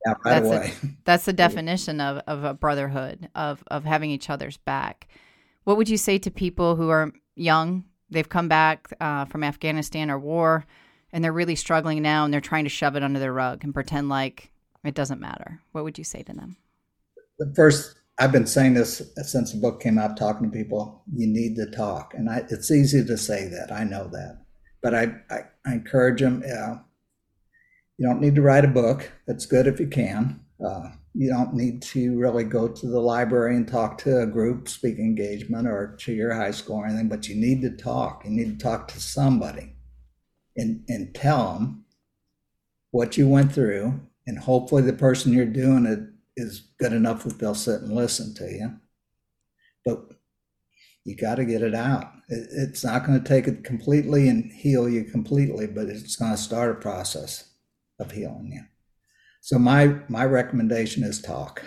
[0.07, 0.73] Yeah, right that's away.
[0.83, 5.09] A, that's the definition of, of a brotherhood, of, of having each other's back.
[5.65, 7.85] What would you say to people who are young?
[8.11, 10.67] They've come back uh, from Afghanistan or war
[11.13, 13.75] and they're really struggling now and they're trying to shove it under their rug and
[13.75, 14.51] pretend like
[14.85, 16.57] it doesn't matter, what would you say to them?
[17.39, 21.03] The first, I've been saying this since the book came out, talking to people.
[21.15, 23.73] You need to talk, and I, it's easy to say that.
[23.73, 24.45] I know that,
[24.83, 26.43] but I, I, I encourage them.
[26.43, 26.77] Uh,
[27.99, 29.11] you don't need to write a book.
[29.27, 30.41] That's good if you can.
[30.65, 34.69] Uh, you don't need to really go to the library and talk to a group
[34.69, 38.25] speaking engagement or to your high school or anything, but you need to talk.
[38.25, 39.75] You need to talk to somebody
[40.57, 41.85] and, and tell them
[42.91, 44.01] what you went through.
[44.27, 46.01] And hopefully, the person you're doing it
[46.37, 48.77] is good enough that they'll sit and listen to you.
[49.85, 50.13] But
[51.05, 52.05] you got to get it out.
[52.29, 56.31] It, it's not going to take it completely and heal you completely, but it's going
[56.31, 57.51] to start a process
[57.99, 58.63] of healing you.
[59.41, 61.65] So my my recommendation is talk.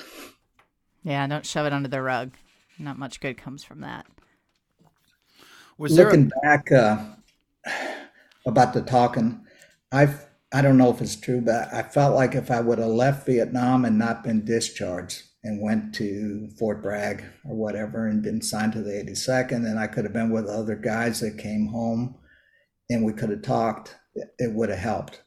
[1.03, 2.31] Yeah, don't shove it under the rug.
[2.79, 4.05] Not much good comes from that.
[5.77, 6.97] Was Looking a- back, uh,
[8.45, 9.45] about the talking.
[9.91, 10.07] I
[10.55, 13.25] I don't know if it's true, but I felt like if I would have left
[13.25, 18.71] Vietnam and not been discharged and went to Fort Bragg or whatever and been signed
[18.71, 22.15] to the 82nd, then I could have been with other guys that came home
[22.89, 23.97] and we could have talked.
[24.15, 25.23] It would have helped.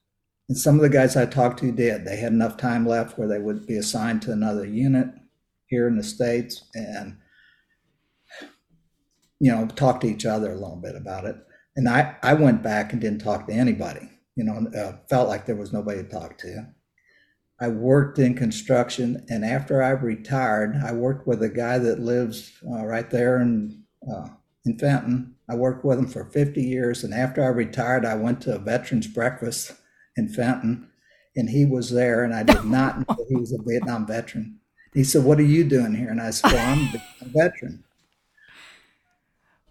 [0.48, 2.06] And some of the guys I talked to did.
[2.06, 5.08] They had enough time left where they would be assigned to another unit
[5.66, 7.18] here in the States and,
[9.40, 11.36] you know, talk to each other a little bit about it
[11.78, 15.46] and I, I went back and didn't talk to anybody, you know, uh, felt like
[15.46, 16.64] there was nobody to talk to.
[17.60, 22.52] I worked in construction, and after I retired, I worked with a guy that lives
[22.64, 24.28] uh, right there in uh,
[24.64, 25.34] in Fenton.
[25.50, 28.60] I worked with him for 50 years, and after I retired, I went to a
[28.60, 29.72] veterans breakfast
[30.16, 30.88] in Fenton,
[31.34, 34.60] and he was there, and I did not know he was a Vietnam veteran.
[34.94, 37.82] He said, "What are you doing here?" And I said, "Well, I'm a veteran."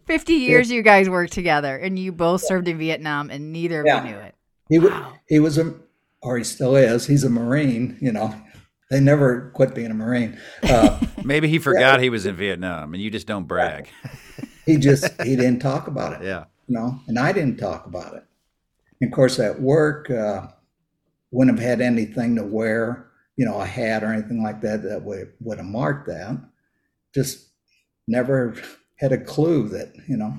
[0.07, 3.87] 50 years you guys worked together and you both served in Vietnam and neither of
[3.87, 4.03] yeah.
[4.03, 4.36] you knew it.
[4.69, 5.13] He, wow.
[5.27, 5.73] he was a,
[6.21, 8.35] or he still is, he's a Marine, you know.
[8.89, 10.39] They never quit being a Marine.
[10.63, 12.03] Uh, Maybe he forgot yeah.
[12.03, 13.89] he was in Vietnam and you just don't brag.
[14.65, 16.25] he just, he didn't talk about it.
[16.25, 16.45] Yeah.
[16.67, 18.23] You know, and I didn't talk about it.
[19.01, 20.47] And of course, at work, uh,
[21.31, 25.03] wouldn't have had anything to wear, you know, a hat or anything like that that
[25.03, 26.37] would, would have marked that.
[27.13, 27.47] Just
[28.07, 28.55] never
[28.97, 30.33] had a clue that you know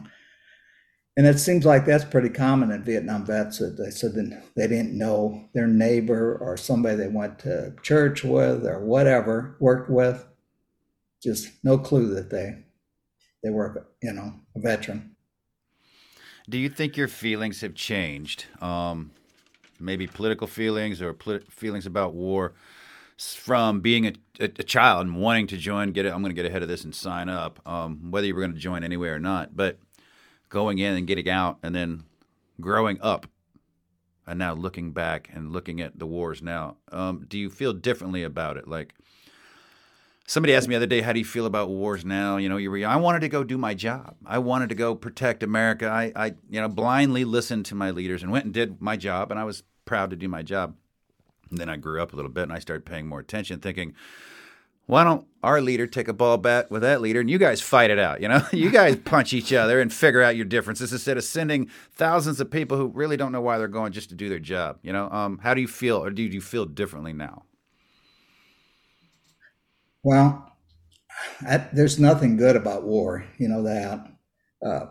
[1.19, 4.13] and it seems like that's pretty common in Vietnam vets that they said
[4.55, 9.91] they didn't know their neighbor or somebody they went to church with or whatever worked
[9.91, 10.25] with.
[11.21, 12.63] Just no clue that they
[13.43, 15.17] they were you know a veteran.
[16.49, 18.45] Do you think your feelings have changed?
[18.61, 19.11] Um,
[19.81, 21.17] maybe political feelings or
[21.51, 22.55] feelings about war
[23.17, 26.41] from being a, a, a, child and wanting to join, get it, I'm going to
[26.41, 29.09] get ahead of this and sign up, um, whether you were going to join anyway
[29.09, 29.79] or not, but
[30.49, 32.05] going in and getting out and then
[32.61, 33.27] growing up
[34.27, 38.23] and now looking back and looking at the wars now, um, do you feel differently
[38.23, 38.69] about it?
[38.69, 38.95] Like
[40.27, 42.37] somebody asked me the other day, how do you feel about wars now?
[42.37, 44.17] You know, you were, I wanted to go do my job.
[44.27, 45.89] I wanted to go protect America.
[45.89, 49.31] I, I, you know, blindly listened to my leaders and went and did my job,
[49.31, 50.77] and I was proud to do my job.
[51.51, 53.95] And then I grew up a little bit and I started paying more attention, thinking,
[54.89, 57.91] why don't our leader take a ball bat with that leader and you guys fight
[57.91, 58.23] it out?
[58.23, 61.69] You know, you guys punch each other and figure out your differences instead of sending
[61.93, 64.79] thousands of people who really don't know why they're going just to do their job.
[64.83, 67.45] You know, um, how do you feel, or do you feel differently now?
[70.03, 70.57] Well,
[71.47, 73.27] I, there's nothing good about war.
[73.37, 74.07] You know that.
[74.65, 74.87] Uh,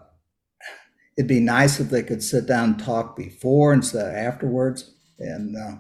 [1.17, 4.93] it'd be nice if they could sit down and talk before instead of afterwards.
[5.17, 5.77] And uh,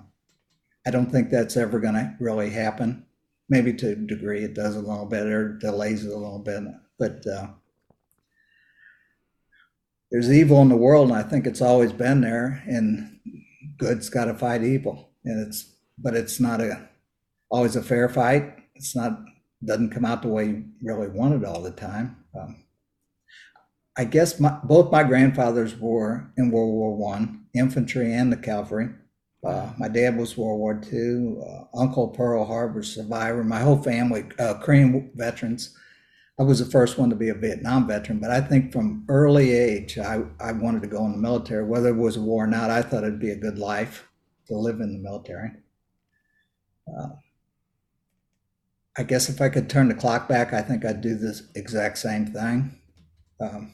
[0.87, 3.05] I don't think that's ever going to really happen.
[3.49, 6.63] Maybe to a degree it does a little bit or delays it a little bit,
[6.99, 7.47] but uh,
[10.11, 12.63] there's evil in the world, and I think it's always been there.
[12.67, 13.19] And
[13.77, 16.89] good's got to fight evil, and it's but it's not a
[17.49, 18.53] always a fair fight.
[18.75, 19.19] It's not
[19.65, 22.17] doesn't come out the way you really want it all the time.
[22.39, 22.63] Um,
[23.97, 28.89] I guess my, both my grandfathers were in World War One, infantry and the cavalry.
[29.45, 31.37] Uh, my dad was World War II.
[31.41, 33.43] Uh, Uncle Pearl Harbor survivor.
[33.43, 35.75] My whole family, uh, Korean veterans.
[36.39, 39.51] I was the first one to be a Vietnam veteran, but I think from early
[39.53, 41.65] age, I, I wanted to go in the military.
[41.65, 44.07] Whether it was a war or not, I thought it'd be a good life
[44.47, 45.51] to live in the military.
[46.87, 47.09] Uh,
[48.97, 51.97] I guess if I could turn the clock back, I think I'd do this exact
[51.97, 52.79] same thing.
[53.39, 53.73] Um,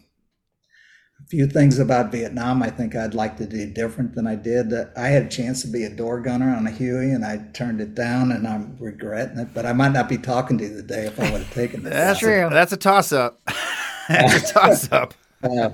[1.27, 4.73] few things about Vietnam I think I'd like to do different than I did.
[4.95, 7.81] I had a chance to be a door gunner on a Huey and I turned
[7.81, 11.07] it down and I'm regretting it, but I might not be talking to you today
[11.07, 11.89] if I would have taken it.
[11.89, 12.47] that's true.
[12.51, 13.41] That's a toss up.
[14.09, 15.13] that's a toss up.
[15.43, 15.71] Uh,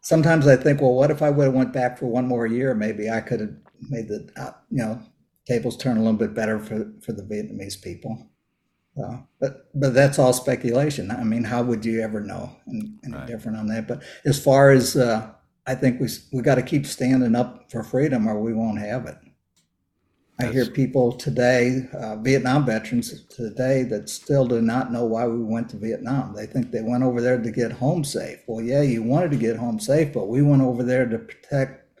[0.00, 2.74] sometimes I think, well, what if I would have went back for one more year?
[2.74, 3.54] Maybe I could have
[3.88, 5.00] made the, uh, you know,
[5.46, 8.29] tables turn a little bit better for, for the Vietnamese people.
[8.96, 11.10] Uh, but but that's all speculation.
[11.10, 13.26] I mean, how would you ever know any, any right.
[13.26, 13.86] different on that?
[13.86, 15.30] But as far as uh,
[15.66, 19.06] I think we we got to keep standing up for freedom, or we won't have
[19.06, 19.16] it.
[20.40, 25.42] I hear people today, uh, Vietnam veterans today, that still do not know why we
[25.42, 26.34] went to Vietnam.
[26.34, 28.38] They think they went over there to get home safe.
[28.46, 32.00] Well, yeah, you wanted to get home safe, but we went over there to protect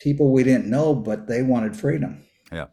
[0.00, 2.24] people we didn't know, but they wanted freedom.
[2.52, 2.66] Yeah.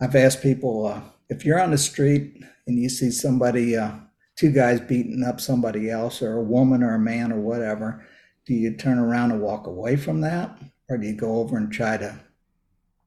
[0.00, 3.92] I've asked people uh, if you're on the street and you see somebody, uh,
[4.36, 8.06] two guys beating up somebody else, or a woman or a man or whatever,
[8.46, 11.72] do you turn around and walk away from that, or do you go over and
[11.72, 12.20] try to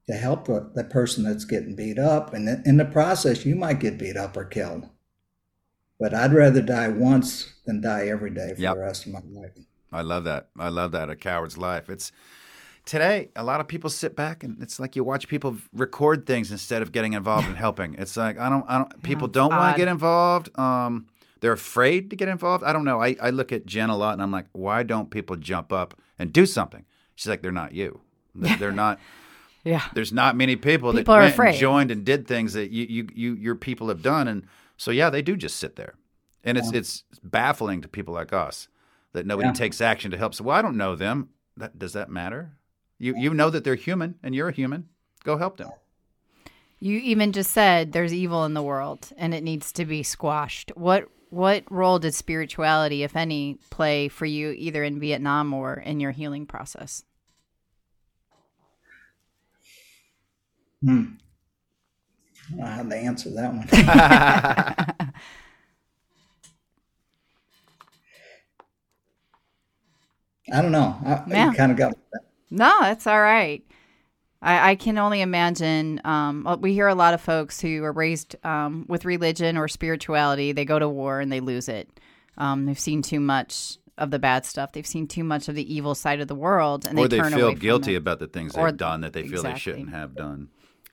[0.08, 2.34] to help the, the person that's getting beat up?
[2.34, 4.90] And in the process, you might get beat up or killed.
[6.00, 8.74] But I'd rather die once than die every day for yep.
[8.76, 9.52] the rest of my life.
[9.92, 10.50] I love that.
[10.58, 11.10] I love that.
[11.10, 11.90] A coward's life.
[11.90, 12.12] It's
[12.86, 16.52] today a lot of people sit back and it's like you watch people record things
[16.52, 17.96] instead of getting involved and helping.
[17.96, 21.08] It's like i don't i don't people don't want to get involved um
[21.40, 22.64] they're afraid to get involved.
[22.64, 25.10] I don't know I, I look at jen a lot and i'm like why don't
[25.10, 26.86] people jump up and do something?
[27.16, 28.02] She's like they're not you.
[28.34, 29.00] They're not
[29.64, 29.84] yeah.
[29.94, 33.36] there's not many people, people that and joined and did things that you, you you
[33.36, 34.28] your people have done.
[34.28, 35.96] And so yeah they do just sit there.
[36.44, 36.80] And it's yeah.
[36.80, 38.68] it's baffling to people like us
[39.14, 39.54] that nobody yeah.
[39.54, 40.34] takes action to help.
[40.34, 41.30] So well i don't know them.
[41.58, 42.54] That, does that matter
[43.02, 44.88] you you know that they're human and you're a human.
[45.24, 45.72] Go help them.
[46.80, 50.72] You even just said there's evil in the world and it needs to be squashed.
[50.76, 56.00] What what role did spirituality, if any, play for you either in Vietnam or in
[56.00, 57.04] your healing process?
[60.84, 61.06] Hmm.
[62.64, 63.68] I have to answer that one.
[70.54, 70.98] I don't know.
[71.06, 71.54] I, yeah.
[71.54, 71.94] kind of got
[72.52, 73.64] no, that's all right.
[74.42, 76.02] I, I can only imagine.
[76.04, 79.68] Um, uh, we hear a lot of folks who are raised um, with religion or
[79.68, 80.52] spirituality.
[80.52, 81.90] They go to war and they lose it.
[82.38, 84.72] Um, they've seen too much of the bad stuff.
[84.72, 87.30] They've seen too much of the evil side of the world, and or they, they
[87.30, 89.54] feel guilty about the things or, they've done that they feel exactly.
[89.54, 90.50] they shouldn't have done.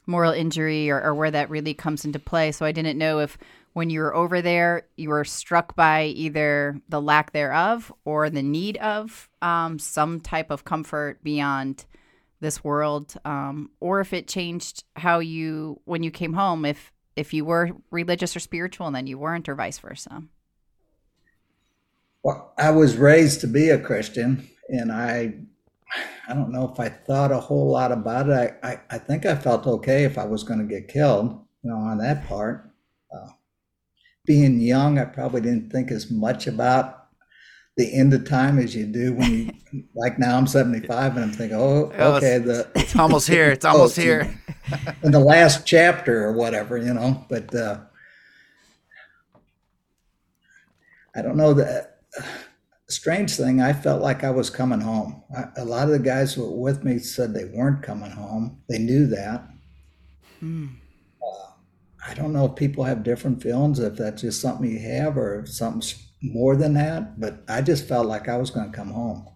[0.07, 2.53] Moral injury, or, or where that really comes into play.
[2.53, 3.39] So I didn't know if
[3.73, 8.43] when you were over there, you were struck by either the lack thereof or the
[8.43, 11.87] need of um, some type of comfort beyond
[12.41, 17.35] this world, um, or if it changed how you when you came home, if if
[17.35, 20.23] you were religious or spiritual and then you weren't, or vice versa.
[22.23, 25.35] Well, I was raised to be a Christian, and I
[26.29, 28.59] I don't know if I thought a whole lot about it.
[28.63, 31.71] I, I, I think I felt okay if I was going to get killed, you
[31.71, 32.71] know, on that part.
[33.13, 33.29] Uh,
[34.29, 37.07] being young, I probably didn't think as much about
[37.79, 39.33] the end of time as you do when
[39.73, 43.51] you like now I'm 75 and I'm thinking, oh, okay, the it's almost here.
[43.51, 44.39] It's almost here.
[45.03, 47.25] in the last chapter or whatever, you know.
[47.31, 47.81] But uh,
[51.17, 52.23] I don't know that uh,
[52.89, 53.63] strange thing.
[53.63, 55.23] I felt like I was coming home.
[55.35, 58.61] I, a lot of the guys who were with me said they weren't coming home.
[58.69, 59.49] They knew that.
[60.41, 60.67] Hmm.
[62.09, 65.45] I don't know if people have different feelings, if that's just something you have or
[65.47, 69.29] something more than that, but I just felt like I was going to come home.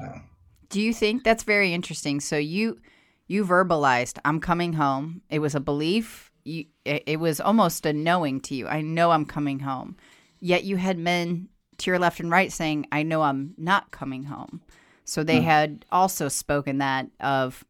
[0.00, 0.24] Um,
[0.68, 2.20] Do you think that's very interesting?
[2.20, 2.78] So you
[3.26, 6.30] you verbalized, "I'm coming home." It was a belief.
[6.44, 8.66] You, it, it was almost a knowing to you.
[8.66, 9.96] I know I'm coming home.
[10.40, 14.24] Yet you had men to your left and right saying, "I know I'm not coming
[14.24, 14.62] home."
[15.04, 15.46] So they hmm.
[15.46, 17.64] had also spoken that of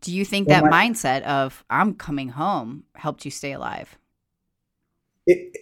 [0.00, 3.98] do you think well, that my, mindset of I'm coming home helped you stay alive?
[5.26, 5.56] It,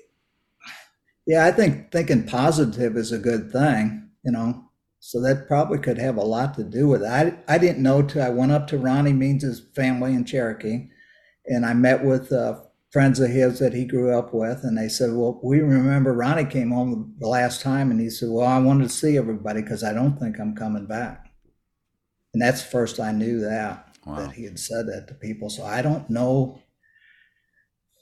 [1.27, 4.11] yeah, I think thinking positive is a good thing.
[4.25, 4.65] You know,
[5.01, 7.07] So that probably could have a lot to do with it.
[7.07, 10.89] I, I didn't know till I went up to Ronnie Means' family in Cherokee
[11.47, 12.61] and I met with uh,
[12.91, 14.65] friends of his that he grew up with.
[14.65, 18.29] And they said, Well, we remember Ronnie came home the last time and he said,
[18.31, 21.27] Well, I wanted to see everybody because I don't think I'm coming back.
[22.35, 24.17] And that's first I knew that, wow.
[24.17, 25.51] that he had said that to people.
[25.51, 26.61] So I don't know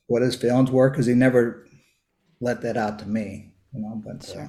[0.07, 1.67] what his feelings were because he never
[2.41, 4.01] let that out to me, you know.
[4.05, 4.49] But uh,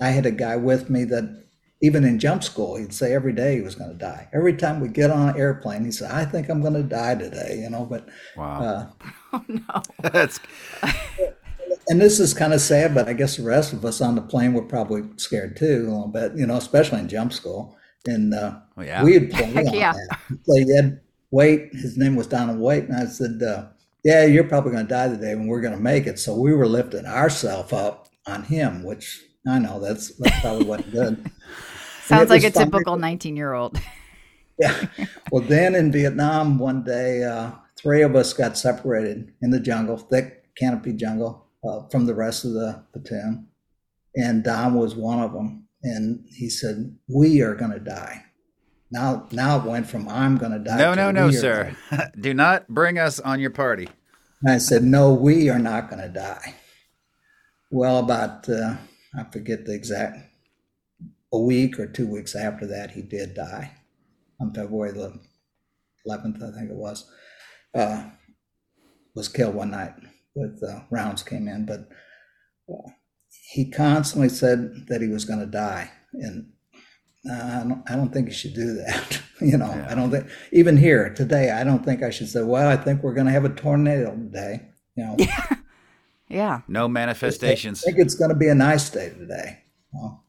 [0.00, 1.44] I had a guy with me that
[1.82, 4.28] even in jump school, he'd say every day he was going to die.
[4.34, 7.14] Every time we get on an airplane, he said, "I think I'm going to die
[7.14, 7.86] today," you know.
[7.86, 8.86] But wow, uh,
[9.32, 10.40] oh no, that's.
[11.88, 14.22] and this is kind of sad, but I guess the rest of us on the
[14.22, 17.76] plane were probably scared too a little bit, you know, especially in jump school.
[18.06, 19.04] And uh, oh, yeah.
[19.04, 19.92] we had played on yeah.
[19.92, 20.44] that.
[20.44, 21.70] Played Ed Waite.
[21.72, 23.66] His name was Donald Wait, and I said, uh,
[24.04, 26.54] "Yeah, you're probably going to die today, and we're going to make it." So we
[26.54, 31.30] were lifting ourselves up on him, which I know that's that's probably wasn't good.
[32.04, 33.80] Sounds like a typical 19 year old.
[34.58, 34.86] yeah.
[35.30, 39.96] Well, then in Vietnam, one day, uh, three of us got separated in the jungle,
[39.96, 43.46] thick canopy jungle, uh, from the rest of the platoon.
[44.16, 45.68] And Don was one of them.
[45.82, 48.24] And he said, We are going to die.
[48.90, 50.78] Now, now it went from I'm going to die.
[50.78, 51.76] No, no, no, sir.
[52.20, 53.88] Do not bring us on your party.
[54.42, 56.54] And I said, No, we are not going to die.
[57.70, 58.76] Well, about, uh,
[59.16, 60.18] I forget the exact
[61.32, 63.70] a week or two weeks after that, he did die
[64.40, 65.20] on February the
[66.08, 67.08] 11th, I think it was.
[67.74, 68.10] Uh,
[69.14, 69.94] was killed one night
[70.34, 71.88] with uh, rounds came in, but
[72.72, 72.90] uh,
[73.50, 76.52] he constantly said that he was going to die, and
[77.28, 79.20] I don't, I don't think you should do that.
[79.40, 79.88] you know, yeah.
[79.90, 83.02] I don't think even here today, I don't think I should say, "Well, I think
[83.02, 85.56] we're going to have a tornado today." You know, yeah,
[86.28, 86.60] yeah.
[86.68, 87.82] No manifestations.
[87.82, 89.58] I think it's going to be a nice day today.
[89.92, 90.24] Well,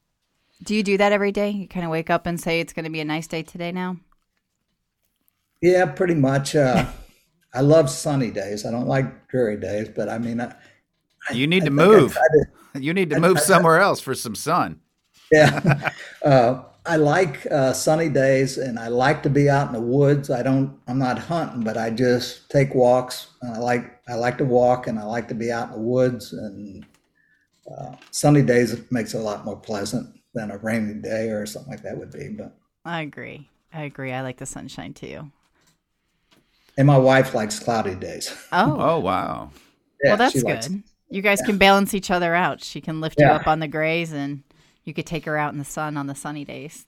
[0.63, 1.51] do you do that every day?
[1.51, 3.71] You kind of wake up and say it's going to be a nice day today
[3.71, 3.97] now?
[5.61, 6.55] Yeah, pretty much.
[6.55, 6.87] Uh,
[7.53, 8.65] I love sunny days.
[8.65, 10.55] I don't like dreary days, but I mean, I,
[11.31, 12.13] you need I to move.
[12.13, 12.45] To,
[12.79, 14.79] you need to move somewhere else for some sun.
[15.33, 15.91] Yeah.
[16.25, 20.29] uh, I like uh, sunny days and I like to be out in the woods.
[20.29, 23.27] I don't, I'm not hunting, but I just take walks.
[23.41, 26.33] I like, I like to walk and I like to be out in the woods
[26.33, 26.85] and
[27.71, 31.71] uh, sunny days makes it a lot more pleasant than a rainy day or something
[31.71, 32.27] like that would be.
[32.27, 33.47] But I agree.
[33.73, 34.11] I agree.
[34.11, 35.31] I like the sunshine too.
[36.77, 38.35] And my wife likes cloudy days.
[38.51, 38.77] Oh.
[38.79, 39.51] oh wow.
[40.03, 40.43] Yeah, well, that's good.
[40.43, 40.69] Likes,
[41.11, 41.47] you guys yeah.
[41.47, 42.63] can balance each other out.
[42.63, 43.27] She can lift yeah.
[43.27, 44.43] you up on the grays, and
[44.83, 46.87] you could take her out in the sun on the sunny days.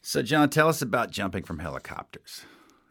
[0.00, 2.44] So, John, tell us about jumping from helicopters.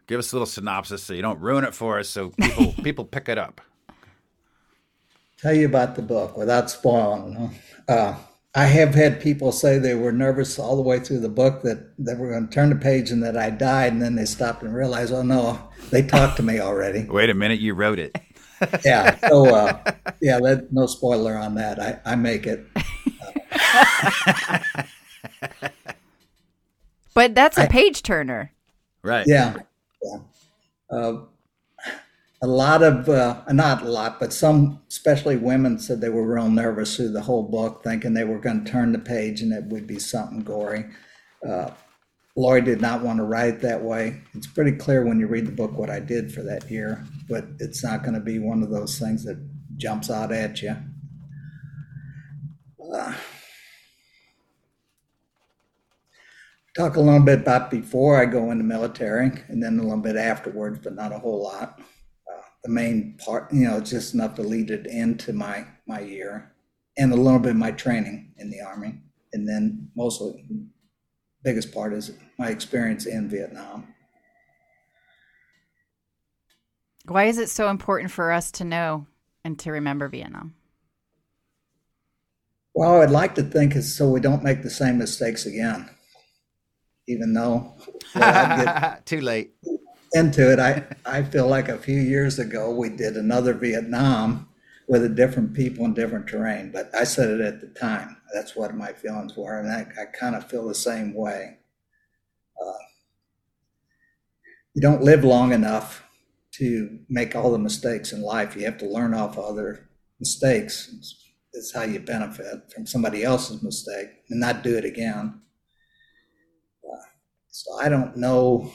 [0.07, 3.05] Give us a little synopsis so you don't ruin it for us, so people people
[3.05, 3.61] pick it up.
[5.41, 7.55] Tell you about the book without spoiling.
[7.87, 8.15] Uh,
[8.53, 11.93] I have had people say they were nervous all the way through the book that
[11.97, 14.63] they were going to turn the page and that I died, and then they stopped
[14.63, 17.05] and realized, oh no, they talked to me already.
[17.05, 18.15] Wait a minute, you wrote it.
[18.83, 19.17] Yeah.
[19.27, 21.79] So uh, yeah, that, no spoiler on that.
[21.79, 22.65] I, I make it.
[27.13, 28.51] but that's a page turner,
[29.01, 29.25] right?
[29.27, 29.57] Yeah.
[30.01, 30.17] yeah.
[30.89, 31.21] Uh,
[32.41, 36.49] a lot of uh, not a lot but some especially women said they were real
[36.49, 39.63] nervous through the whole book thinking they were going to turn the page and it
[39.65, 40.85] would be something gory
[42.35, 44.21] uh, Lori did not want to write that way.
[44.33, 47.45] It's pretty clear when you read the book what I did for that year, but
[47.59, 49.37] it's not going to be one of those things that
[49.77, 50.75] jumps out at you.
[52.93, 53.13] Uh,
[56.77, 60.15] talk a little bit about before I go into military and then a little bit
[60.15, 61.79] afterwards, but not a whole lot
[62.65, 66.51] the main part, you know, just enough to lead it into my my year
[66.97, 69.01] and a little bit of my training in the army.
[69.33, 70.45] And then mostly
[71.43, 73.93] biggest part is my experience in Vietnam.
[77.07, 79.05] Why is it so important for us to know
[79.43, 80.55] and to remember Vietnam?
[82.73, 85.89] Well, I'd like to think it's so we don't make the same mistakes again.
[87.07, 87.73] Even though
[88.15, 89.53] well, get, too late
[90.13, 94.49] into it, I, I feel like a few years ago we did another Vietnam
[94.87, 96.71] with a different people and different terrain.
[96.71, 98.17] But I said it at the time.
[98.33, 101.57] That's what my feelings were, and I, I kind of feel the same way.
[102.61, 102.83] Uh,
[104.73, 106.03] you don't live long enough
[106.53, 108.55] to make all the mistakes in life.
[108.55, 109.89] You have to learn off other
[110.19, 110.93] mistakes.
[111.53, 115.41] It's how you benefit from somebody else's mistake and not do it again.
[116.83, 117.05] Uh,
[117.49, 118.71] so I don't know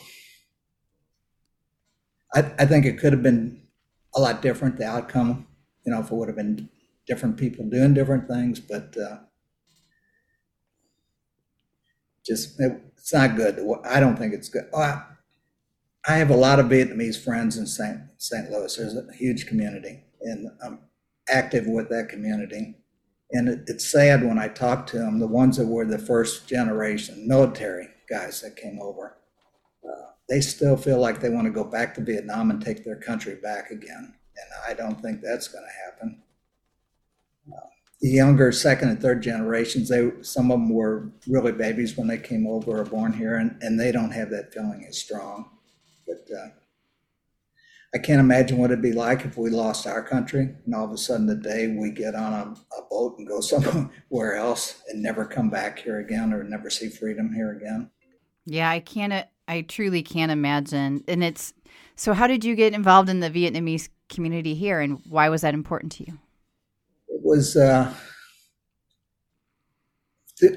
[2.35, 3.63] I, I think it could have been
[4.15, 5.47] a lot different, the outcome,
[5.85, 6.69] you know, if it would have been
[7.07, 8.61] different people doing different things.
[8.61, 9.19] But uh,
[12.31, 13.59] just it, it's not good.
[13.85, 14.67] I don't think it's good.
[14.75, 15.03] I,
[16.07, 17.99] I have a lot of Vietnamese friends in St.
[18.19, 18.51] St.
[18.51, 18.77] Louis.
[18.77, 20.79] There's a huge community, and I'm
[21.29, 22.77] active with that community.
[23.33, 26.49] And it, it's sad when I talk to them, the ones that were the first
[26.49, 29.19] generation military guys that came over,
[29.85, 33.01] uh, they still feel like they want to go back to Vietnam and take their
[33.01, 34.15] country back again.
[34.37, 36.23] And I don't think that's going to happen.
[38.01, 42.19] The younger second and third generations, they some of them were really babies when they
[42.19, 45.51] came over or born here, and, and they don't have that feeling as strong.
[46.07, 46.49] But uh,
[47.95, 50.93] I can't imagine what it'd be like if we lost our country and all of
[50.93, 55.03] a sudden the day we get on a, a boat and go somewhere else and
[55.03, 57.91] never come back here again or never see freedom here again.
[58.47, 59.27] Yeah, I can't.
[59.49, 61.03] I truly can't imagine.
[61.09, 61.53] And it's
[61.97, 62.15] so.
[62.15, 65.93] How did you get involved in the Vietnamese community here, and why was that important
[65.93, 66.19] to you?
[67.31, 67.55] Was.
[67.55, 67.95] Uh,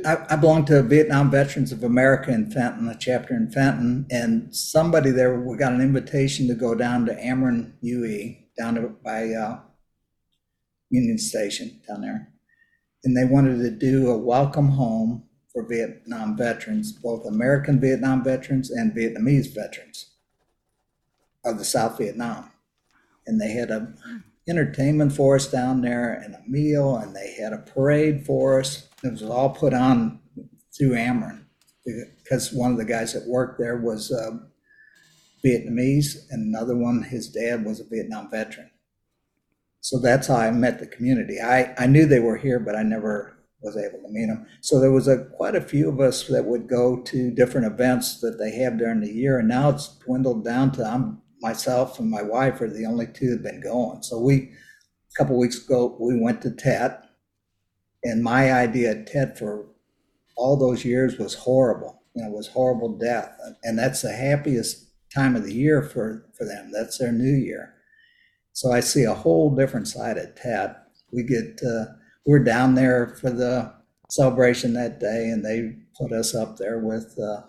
[0.04, 5.12] I, I to Vietnam Veterans of America in Fenton, a chapter in Fenton, and somebody
[5.12, 9.60] there, got an invitation to go down to Ameren UE, down to, by uh,
[10.90, 12.30] Union Station down there.
[13.04, 18.72] And they wanted to do a welcome home for Vietnam veterans, both American Vietnam veterans
[18.72, 20.16] and Vietnamese veterans
[21.46, 22.50] of the South Vietnam.
[23.28, 23.94] And they had a
[24.48, 28.90] entertainment for us down there and a meal, and they had a parade for us.
[29.04, 30.20] It was all put on
[30.78, 31.46] through Ameren
[31.86, 34.38] because one of the guys that worked there was uh,
[35.46, 38.70] Vietnamese, and another one, his dad was a Vietnam veteran.
[39.82, 41.42] So that's how I met the community.
[41.42, 44.46] I, I knew they were here, but I never was able to meet them.
[44.62, 48.20] So there was a quite a few of us that would go to different events
[48.22, 52.10] that they have during the year, and now it's dwindled down to I'm myself and
[52.10, 54.02] my wife are the only two that have been going.
[54.02, 57.04] So we, a couple weeks ago, we went to Tet,
[58.04, 59.68] and my idea at Tet for
[60.36, 62.02] all those years was horrible.
[62.16, 66.46] You know, was horrible death, and that's the happiest time of the year for for
[66.46, 66.72] them.
[66.72, 67.74] That's their New Year.
[68.54, 70.78] So I see a whole different side of Tet.
[71.12, 71.86] We get uh,
[72.26, 73.74] we're down there for the
[74.10, 77.18] celebration that day, and they put us up there with.
[77.20, 77.48] Uh,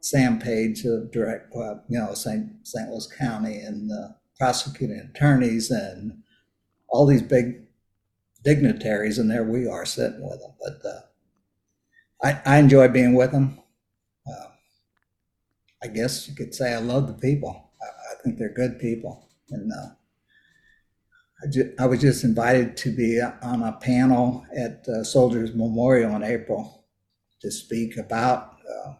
[0.00, 2.66] Sam Page of direct, you know, St.
[2.66, 2.88] St.
[2.88, 6.22] Louis County and the prosecuting attorneys and
[6.88, 7.62] all these big
[8.44, 10.52] dignitaries, and there we are sitting with them.
[10.60, 11.00] But uh,
[12.22, 13.58] I, I enjoy being with them.
[14.26, 14.46] Uh,
[15.82, 17.70] I guess you could say I love the people.
[17.82, 19.88] I, I think they're good people, and uh,
[21.42, 26.16] I, ju- I, was just invited to be on a panel at uh, Soldiers Memorial
[26.16, 26.84] in April
[27.40, 28.94] to speak about uh,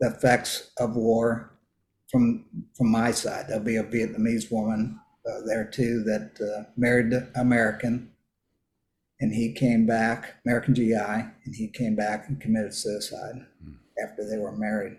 [0.00, 1.52] the effects of war
[2.10, 2.44] from
[2.76, 3.46] from my side.
[3.48, 4.98] There'll be a Vietnamese woman
[5.28, 8.10] uh, there too that uh, married an American,
[9.20, 13.76] and he came back, American GI, and he came back and committed suicide mm.
[14.02, 14.96] after they were married.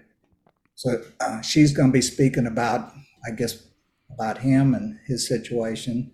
[0.76, 2.91] So uh, she's going to be speaking about,
[3.28, 3.68] I guess,
[4.12, 6.12] about him and his situation,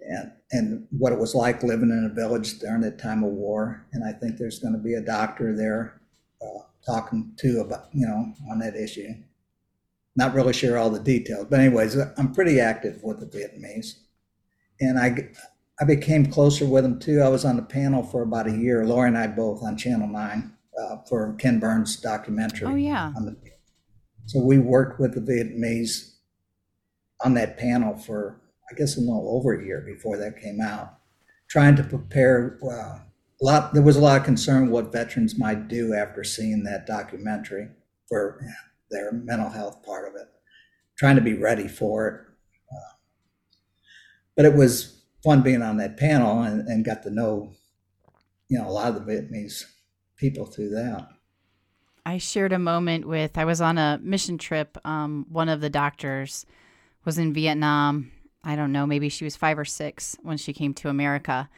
[0.00, 3.86] and and what it was like living in a village during that time of war.
[3.92, 6.00] And I think there's going to be a doctor there
[6.42, 9.14] uh, talking to about, you know, on that issue.
[10.16, 14.00] Not really sure all the details, but anyways, I'm pretty active with the Vietnamese,
[14.80, 15.30] and I
[15.80, 17.20] I became closer with them too.
[17.20, 18.84] I was on the panel for about a year.
[18.84, 22.66] Lori and I both on Channel Nine uh, for Ken Burns documentary.
[22.66, 23.12] Oh yeah.
[23.14, 23.36] The,
[24.26, 26.16] so we worked with the Vietnamese
[27.24, 30.98] on that panel for I guess a little over a year before that came out,
[31.48, 32.98] trying to prepare uh,
[33.40, 36.86] a lot there was a lot of concern what veterans might do after seeing that
[36.86, 37.68] documentary
[38.08, 38.40] for
[38.90, 40.28] their mental health part of it
[40.98, 42.20] trying to be ready for it.
[42.72, 42.94] Uh,
[44.36, 47.52] but it was fun being on that panel and, and got to know
[48.48, 49.64] you know a lot of the vietnamese
[50.16, 51.08] people through that.
[52.04, 55.70] I shared a moment with i was on a mission trip um, one of the
[55.70, 56.46] doctors
[57.04, 58.10] was in vietnam.
[58.42, 61.48] I don't know maybe she was five or six when she came to america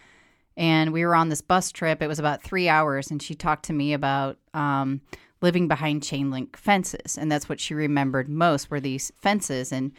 [0.60, 2.02] and we were on this bus trip.
[2.02, 5.00] It was about three hours, and she talked to me about um,
[5.40, 9.72] living behind chain link fences, and that's what she remembered most were these fences.
[9.72, 9.92] And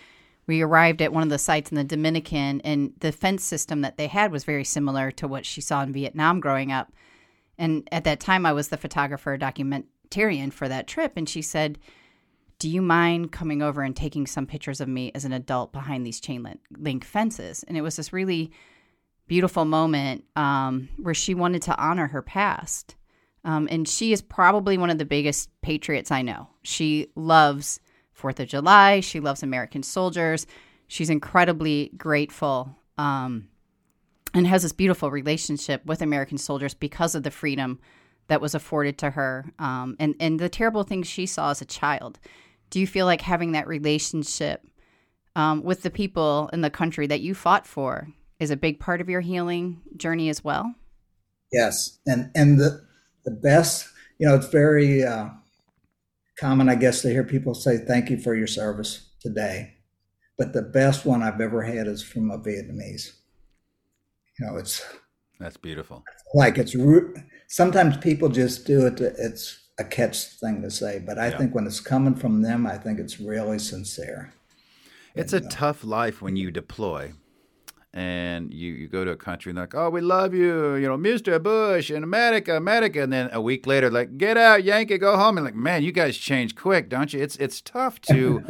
[0.45, 3.97] we arrived at one of the sites in the Dominican, and the fence system that
[3.97, 6.93] they had was very similar to what she saw in Vietnam growing up.
[7.57, 11.80] And at that time, I was the photographer documentarian for that trip, and she said,
[12.59, 16.05] do you mind coming over and taking some pictures of me as an adult behind
[16.05, 16.47] these chain
[16.78, 17.66] link fences?
[17.68, 18.51] And it was this really
[19.32, 22.98] beautiful moment um, where she wanted to honor her past.
[23.46, 26.50] Um, and she is probably one of the biggest patriots I know.
[26.64, 27.80] She loves
[28.12, 29.00] Fourth of July.
[29.00, 30.48] She loves American soldiers.
[30.90, 33.48] She's incredibly grateful um,
[34.34, 37.80] and has this beautiful relationship with American soldiers because of the freedom
[38.28, 41.66] that was afforded to her um, and, and the terrible things she saw as a
[41.66, 42.20] child.
[42.70, 44.68] Do you feel like having that relationship
[45.38, 48.10] um, with the people in the country that you fought for
[48.42, 50.74] is a big part of your healing journey as well?
[51.54, 52.00] Yes.
[52.08, 52.82] And, and the,
[53.24, 53.88] the best,
[54.18, 55.30] you know, it's very uh,
[56.39, 59.76] common, I guess, to hear people say, thank you for your service today.
[60.39, 63.12] But the best one I've ever had is from a Vietnamese.
[64.39, 64.84] You know, it's
[65.39, 66.04] that's beautiful.
[66.34, 66.76] Like it's
[67.48, 68.98] sometimes people just do it.
[68.98, 71.38] To, it's a catch thing to say, but I yeah.
[71.38, 74.34] think when it's coming from them, I think it's really sincere.
[75.14, 77.14] It's and, a uh, tough life when you deploy
[77.94, 80.88] and you, you go to a country and they're like, oh, we love you, you
[80.88, 81.42] know, Mr.
[81.42, 83.04] Bush in America, America.
[83.04, 85.38] And then a week later, like, get out, Yankee, go home.
[85.38, 87.22] And like, man, you guys change quick, don't you?
[87.22, 88.44] It's it's tough to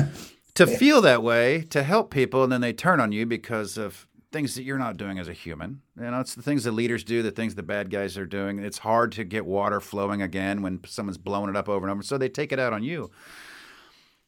[0.54, 4.06] to feel that way, to help people, and then they turn on you because of
[4.32, 5.82] things that you're not doing as a human.
[5.98, 8.58] You know, it's the things the leaders do, the things the bad guys are doing.
[8.58, 12.02] It's hard to get water flowing again when someone's blowing it up over and over.
[12.02, 13.10] So they take it out on you.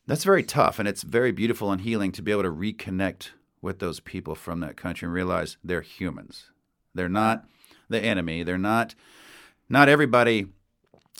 [0.07, 3.31] That's very tough, and it's very beautiful and healing to be able to reconnect
[3.61, 6.51] with those people from that country and realize they're humans.
[6.95, 7.45] They're not
[7.89, 8.43] the enemy.
[8.43, 8.95] They're not
[9.69, 10.47] not everybody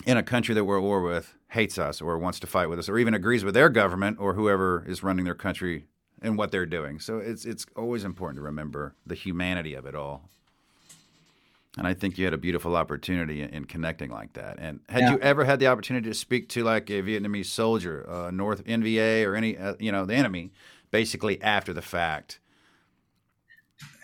[0.05, 2.79] in a country that we're at war with hates us or wants to fight with
[2.79, 5.85] us or even agrees with their government or whoever is running their country
[6.21, 6.99] and what they're doing.
[6.99, 10.29] So it's it's always important to remember the humanity of it all.
[11.77, 14.57] And I think you had a beautiful opportunity in, in connecting like that.
[14.59, 15.11] And had yeah.
[15.11, 19.25] you ever had the opportunity to speak to like a Vietnamese soldier, uh, North NVA,
[19.25, 20.51] or any uh, you know the enemy,
[20.91, 22.39] basically after the fact.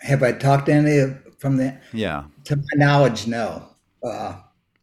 [0.02, 1.78] Have I talked to any from the?
[1.92, 2.24] Yeah.
[2.44, 3.68] To my knowledge, no.
[4.02, 4.36] Uh,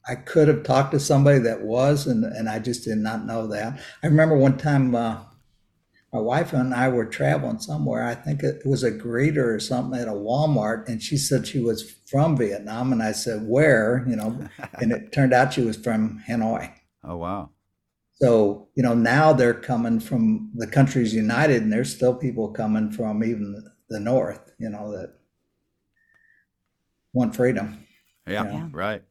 [0.08, 3.48] I could have talked to somebody that was, and and I just did not know
[3.48, 3.80] that.
[4.02, 4.96] I remember one time.
[4.96, 5.20] Uh,
[6.14, 8.04] my wife and I were traveling somewhere.
[8.04, 11.60] I think it was a greeter or something at a Walmart, and she said she
[11.60, 15.76] was from Vietnam, and I said where, you know, and it turned out she was
[15.76, 16.72] from Hanoi.
[17.04, 17.50] Oh wow!
[18.16, 22.92] So, you know, now they're coming from the countries united, and there's still people coming
[22.92, 25.14] from even the north, you know, that
[27.12, 27.86] want freedom.
[28.28, 28.70] Yeah, you know?
[28.72, 29.04] right.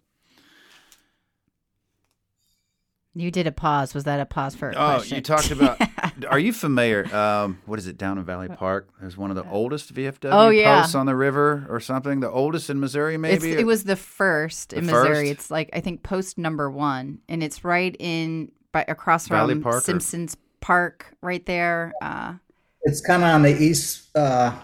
[3.15, 3.93] You did a pause.
[3.93, 5.17] Was that a pause for a oh, question?
[5.17, 5.79] you talked about.
[6.31, 7.15] are you familiar?
[7.15, 8.89] Um, what is it down in Valley Park?
[9.01, 10.81] There's one of the oldest VFW oh, yeah.
[10.81, 12.21] posts on the river or something.
[12.21, 13.53] The oldest in Missouri, maybe.
[13.53, 15.29] It's, it was the first the in Missouri.
[15.29, 15.33] First?
[15.33, 19.63] It's like I think post number one, and it's right in by across Valley from
[19.63, 20.39] Park Simpsons or?
[20.61, 21.93] Park, right there.
[22.03, 22.35] Uh,
[22.83, 24.59] it's kind of on the east, uh,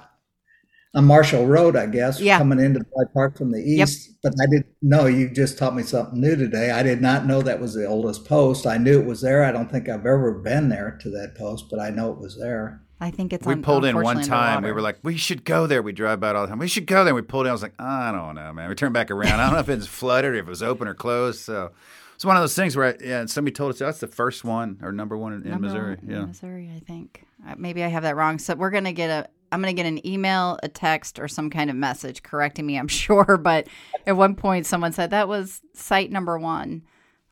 [0.95, 2.21] on Marshall Road, I guess.
[2.21, 2.39] Yeah.
[2.39, 4.09] coming into Valley Park from the east.
[4.09, 4.17] Yep.
[4.23, 5.07] But I didn't know.
[5.07, 6.71] You just taught me something new today.
[6.71, 8.67] I did not know that was the oldest post.
[8.67, 9.45] I knew it was there.
[9.45, 12.39] I don't think I've ever been there to that post, but I know it was
[12.39, 12.83] there.
[13.01, 13.47] I think it's.
[13.47, 14.65] We on, pulled in one time.
[14.65, 15.83] We were like, we should go there.
[15.83, 16.59] We drive by it all the time.
[16.59, 17.15] We should go there.
[17.15, 17.51] We pulled in.
[17.51, 18.69] I was like, I don't know, man.
[18.69, 19.39] We turned back around.
[19.39, 21.41] I don't know if it's flooded or if it was open or closed.
[21.41, 21.71] So
[22.19, 24.81] it's one of those things where I, yeah, somebody told us that's the first one
[24.83, 25.95] or number one in, in Missouri.
[25.95, 27.23] One yeah, in Missouri, I think.
[27.47, 28.41] Uh, maybe I have that wrong.
[28.41, 29.29] So we're gonna get a.
[29.53, 32.77] I'm gonna get an email, a text, or some kind of message correcting me.
[32.77, 33.69] I'm sure, but
[34.05, 36.83] at one point someone said that was site number one,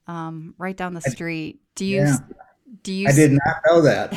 [0.06, 1.58] um, right down the street.
[1.74, 2.02] Do you?
[2.02, 2.18] Yeah.
[2.84, 3.08] Do you?
[3.08, 4.14] I did not know that.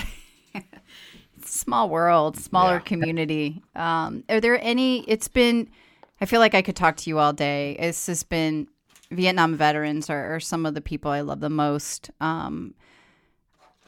[1.45, 2.79] small world, smaller yeah.
[2.81, 3.63] community.
[3.75, 4.99] Um, are there any?
[5.09, 5.67] It's been.
[6.21, 7.75] I feel like I could talk to you all day.
[7.79, 8.67] It's just been
[9.11, 12.11] Vietnam veterans are, are, some of the people I love the most.
[12.21, 12.75] Um,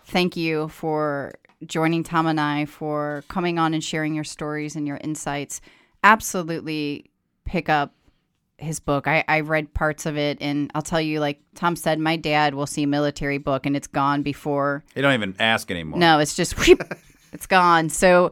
[0.05, 1.33] thank you for
[1.65, 5.61] joining Tom and I, for coming on and sharing your stories and your insights.
[6.03, 7.11] Absolutely
[7.45, 7.93] pick up
[8.57, 9.07] his book.
[9.07, 12.55] I, I read parts of it, and I'll tell you, like Tom said, my dad
[12.55, 14.83] will see a military book and it's gone before.
[14.93, 15.99] They don't even ask anymore.
[15.99, 16.55] No, it's just,
[17.33, 17.89] it's gone.
[17.89, 18.31] So,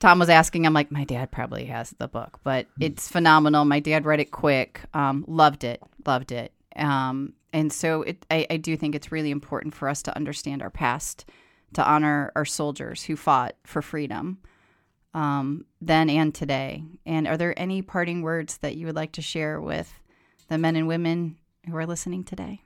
[0.00, 3.64] Tom was asking, I'm like, my dad probably has the book, but it's phenomenal.
[3.64, 6.52] My dad read it quick, um, loved it, loved it.
[6.76, 10.62] Um, and so it, I, I do think it's really important for us to understand
[10.62, 11.24] our past,
[11.74, 14.38] to honor our soldiers who fought for freedom
[15.14, 16.84] um, then and today.
[17.04, 19.92] And are there any parting words that you would like to share with
[20.48, 21.38] the men and women
[21.68, 22.62] who are listening today?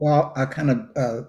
[0.00, 1.22] Well, I kind of uh,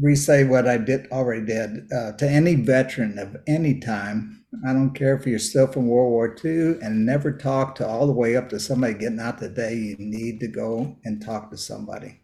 [0.00, 4.44] re-say what I did already did uh, to any veteran of any time.
[4.66, 8.06] I don't care if you're still from World War II and never talk to all
[8.06, 9.74] the way up to somebody getting out today.
[9.74, 12.20] You need to go and talk to somebody.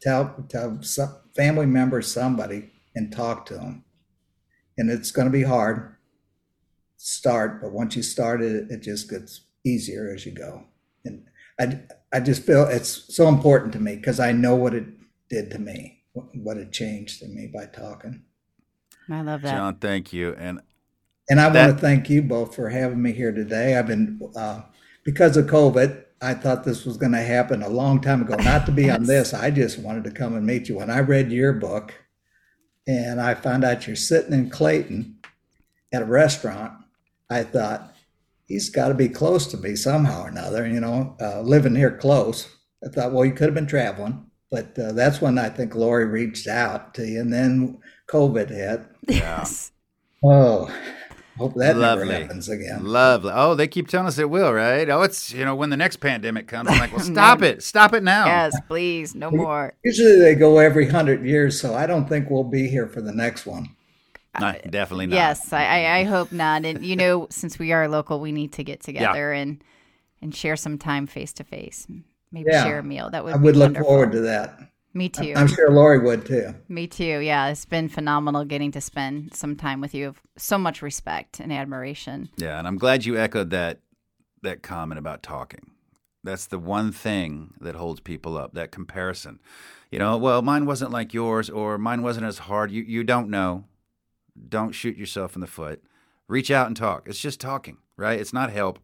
[0.00, 3.84] Tell tell some family member somebody and talk to them.
[4.76, 5.96] And it's going to be hard.
[6.96, 10.64] Start, but once you start it, it just gets easier as you go.
[11.04, 11.26] And
[11.58, 11.80] I
[12.12, 14.86] I just feel it's so important to me because I know what it
[15.28, 18.22] did to me what had changed in me by talking.
[19.10, 19.50] I love that.
[19.50, 20.34] John, thank you.
[20.38, 20.60] And
[21.28, 21.66] and I that...
[21.66, 23.76] want to thank you both for having me here today.
[23.76, 24.62] I've been uh,
[25.04, 28.36] because of COVID, I thought this was going to happen a long time ago.
[28.36, 28.96] Not to be yes.
[28.96, 30.76] on this, I just wanted to come and meet you.
[30.76, 31.92] When I read your book,
[32.86, 35.18] and I found out you're sitting in Clayton
[35.92, 36.72] at a restaurant,
[37.30, 37.94] I thought
[38.46, 40.66] he's got to be close to me somehow or another.
[40.66, 42.48] You know, uh, living here close.
[42.84, 46.04] I thought, well, you could have been traveling, but uh, that's when I think Lori
[46.04, 48.82] reached out to you, and then COVID hit.
[49.08, 49.72] Yes.
[50.22, 50.70] Oh,
[51.36, 52.06] Hope that Lovely.
[52.06, 52.84] never happens again.
[52.84, 53.32] Lovely.
[53.34, 54.88] Oh, they keep telling us it will, right?
[54.88, 57.92] Oh, it's you know when the next pandemic comes, I'm like, well, stop it, stop
[57.92, 58.26] it now.
[58.26, 59.74] Yes, please, no more.
[59.84, 63.12] Usually they go every hundred years, so I don't think we'll be here for the
[63.12, 63.74] next one.
[64.40, 65.16] No, definitely not.
[65.16, 66.64] Yes, I, I hope not.
[66.64, 69.40] And you know, since we are local, we need to get together yeah.
[69.40, 69.64] and
[70.22, 71.88] and share some time face to face.
[72.34, 72.64] Maybe yeah.
[72.64, 73.10] share a meal.
[73.10, 73.32] That would.
[73.32, 73.88] I would look wonderful.
[73.88, 74.58] forward to that.
[74.92, 75.32] Me too.
[75.36, 76.52] I'm sure Lori would too.
[76.68, 77.20] Me too.
[77.20, 80.16] Yeah, it's been phenomenal getting to spend some time with you.
[80.36, 82.28] So much respect and admiration.
[82.36, 83.80] Yeah, and I'm glad you echoed that
[84.42, 85.70] that comment about talking.
[86.24, 88.54] That's the one thing that holds people up.
[88.54, 89.38] That comparison.
[89.92, 92.72] You know, well, mine wasn't like yours, or mine wasn't as hard.
[92.72, 93.64] You you don't know.
[94.48, 95.84] Don't shoot yourself in the foot.
[96.26, 97.06] Reach out and talk.
[97.06, 98.18] It's just talking, right?
[98.18, 98.80] It's not help.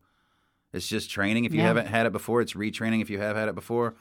[0.72, 1.44] It's just training.
[1.44, 1.66] If you yeah.
[1.66, 3.02] haven't had it before, it's retraining.
[3.02, 3.94] If you have had it before,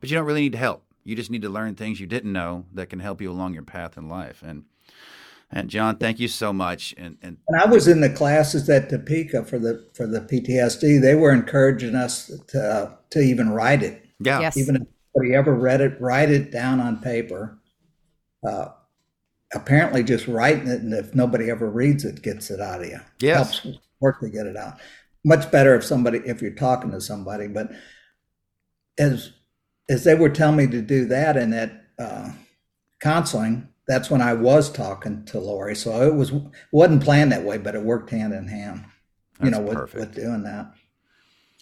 [0.00, 2.66] but you don't really need help you just need to learn things you didn't know
[2.72, 4.42] that can help you along your path in life.
[4.46, 4.64] And
[5.52, 6.94] and John, thank you so much.
[6.96, 11.00] And, and when I was in the classes at Topeka for the for the PTSD,
[11.00, 14.04] they were encouraging us to to even write it.
[14.20, 14.40] Yeah.
[14.40, 14.56] Yes.
[14.56, 14.82] Even if
[15.14, 17.58] nobody ever read it, write it down on paper.
[18.46, 18.68] Uh,
[19.52, 23.00] apparently, just writing it, and if nobody ever reads it, gets it out of you.
[23.20, 23.58] Yes.
[23.58, 24.78] Helps work to get it out.
[25.24, 27.70] Much better if somebody if you're talking to somebody, but
[28.98, 29.32] as
[29.88, 32.30] as they were telling me to do that in that uh,
[33.00, 35.74] counseling, that's when I was talking to Lori.
[35.74, 36.32] So it was
[36.72, 38.84] wasn't planned that way, but it worked hand in hand.
[39.38, 40.72] That's you know, with, with, doing that.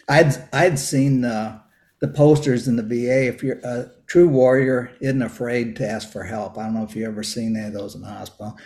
[0.08, 1.60] I'd I'd seen uh,
[2.00, 3.28] the posters in the VA.
[3.28, 6.58] If you're a true warrior, isn't afraid to ask for help.
[6.58, 8.56] I don't know if you ever seen any of those in the hospital.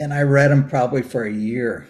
[0.00, 1.86] And I read them probably for a year,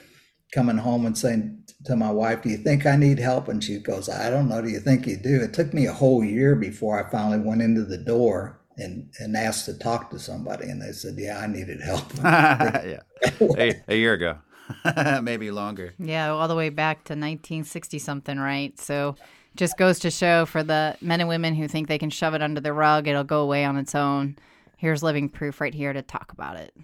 [0.52, 3.48] coming home and saying, to my wife, Do you think I need help?
[3.48, 4.62] And she goes, I don't know.
[4.62, 5.42] Do you think you do?
[5.42, 9.36] It took me a whole year before I finally went into the door and, and
[9.36, 10.68] asked to talk to somebody.
[10.68, 12.06] And they said, Yeah, I needed help.
[12.24, 13.00] yeah.
[13.58, 14.38] a, a year ago,
[15.22, 15.94] maybe longer.
[15.98, 18.78] Yeah, all the way back to 1960 something, right?
[18.78, 19.16] So
[19.56, 22.42] just goes to show for the men and women who think they can shove it
[22.42, 24.36] under the rug, it'll go away on its own.
[24.76, 26.74] Here's living proof right here to talk about it.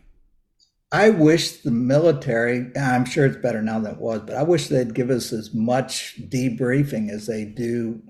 [0.92, 4.66] I wish the military, I'm sure it's better now than it was, but I wish
[4.66, 8.02] they'd give us as much debriefing as they do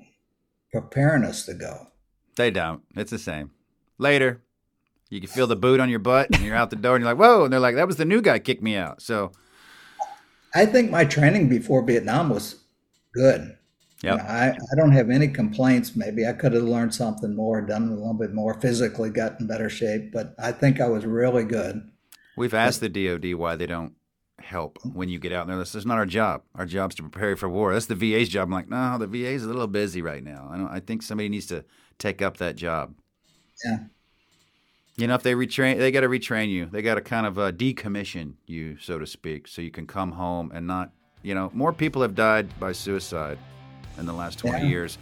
[0.73, 1.89] preparing us to go.
[2.37, 2.83] They don't.
[2.97, 3.51] It's the same.
[3.99, 4.41] Later,
[5.11, 7.13] you can feel the boot on your butt and you're out the door and you're
[7.13, 7.45] like, whoa.
[7.45, 9.03] And they're like, that was the new guy kicked me out.
[9.03, 9.33] So
[10.55, 12.63] I think my training before Vietnam was
[13.13, 13.57] good.
[14.03, 14.13] Yeah.
[14.13, 15.95] You know, I, I don't have any complaints.
[15.95, 19.47] Maybe I could have learned something more, done a little bit more, physically got in
[19.47, 21.90] better shape, but I think I was really good.
[22.41, 23.93] We've asked the DoD why they don't
[24.39, 25.59] help when you get out there.
[25.59, 26.41] This is not our job.
[26.55, 27.75] Our job's to prepare you for war.
[27.75, 28.49] That's the VA's job.
[28.49, 30.49] I'm like, no, the VA's a little busy right now.
[30.51, 30.69] I don't.
[30.69, 31.67] I think somebody needs to
[31.99, 32.95] take up that job.
[33.63, 33.81] Yeah.
[34.97, 36.65] You know, if they retrain, they got to retrain you.
[36.65, 40.13] They got to kind of uh, decommission you, so to speak, so you can come
[40.13, 40.93] home and not.
[41.23, 43.37] You know, more people have died by suicide
[43.99, 44.65] in the last 20 yeah.
[44.65, 44.97] years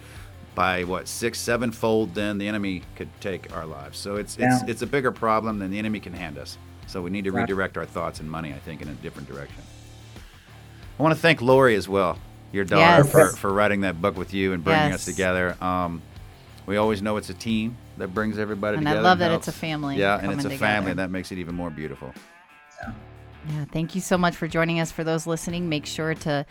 [0.55, 3.97] by what six, seven fold than the enemy could take our lives.
[3.97, 6.57] So it's it's it's a bigger problem than the enemy can hand us.
[6.89, 9.61] So we need to redirect our thoughts and money, I think, in a different direction.
[10.97, 12.17] I want to thank Lori as well,
[12.51, 13.11] your daughter, yes.
[13.11, 14.95] for, for writing that book with you and bringing yes.
[14.95, 15.55] us together.
[15.61, 16.01] Um,
[16.65, 18.97] we always know it's a team that brings everybody and together.
[18.97, 19.97] And I love that it's a family.
[19.97, 20.57] Yeah, and it's a together.
[20.57, 22.11] family, and that makes it even more beautiful.
[22.81, 22.93] Yeah.
[23.49, 24.91] yeah, thank you so much for joining us.
[24.91, 26.43] For those listening, make sure to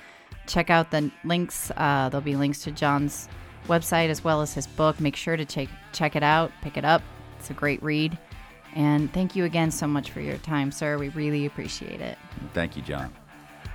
[0.46, 1.72] check out the links.
[1.76, 3.28] Uh, there'll be links to John's
[3.66, 5.00] website as well as his book.
[5.00, 7.02] Make sure to check check it out, pick it up.
[7.40, 8.16] It's a great read.
[8.74, 10.98] And thank you again so much for your time, sir.
[10.98, 12.18] We really appreciate it.
[12.54, 13.12] Thank you, John.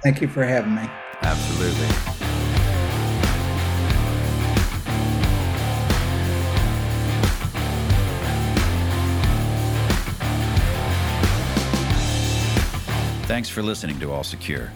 [0.01, 0.89] Thank you for having me.
[1.21, 2.23] Absolutely.
[13.25, 14.71] Thanks for listening to All Secure.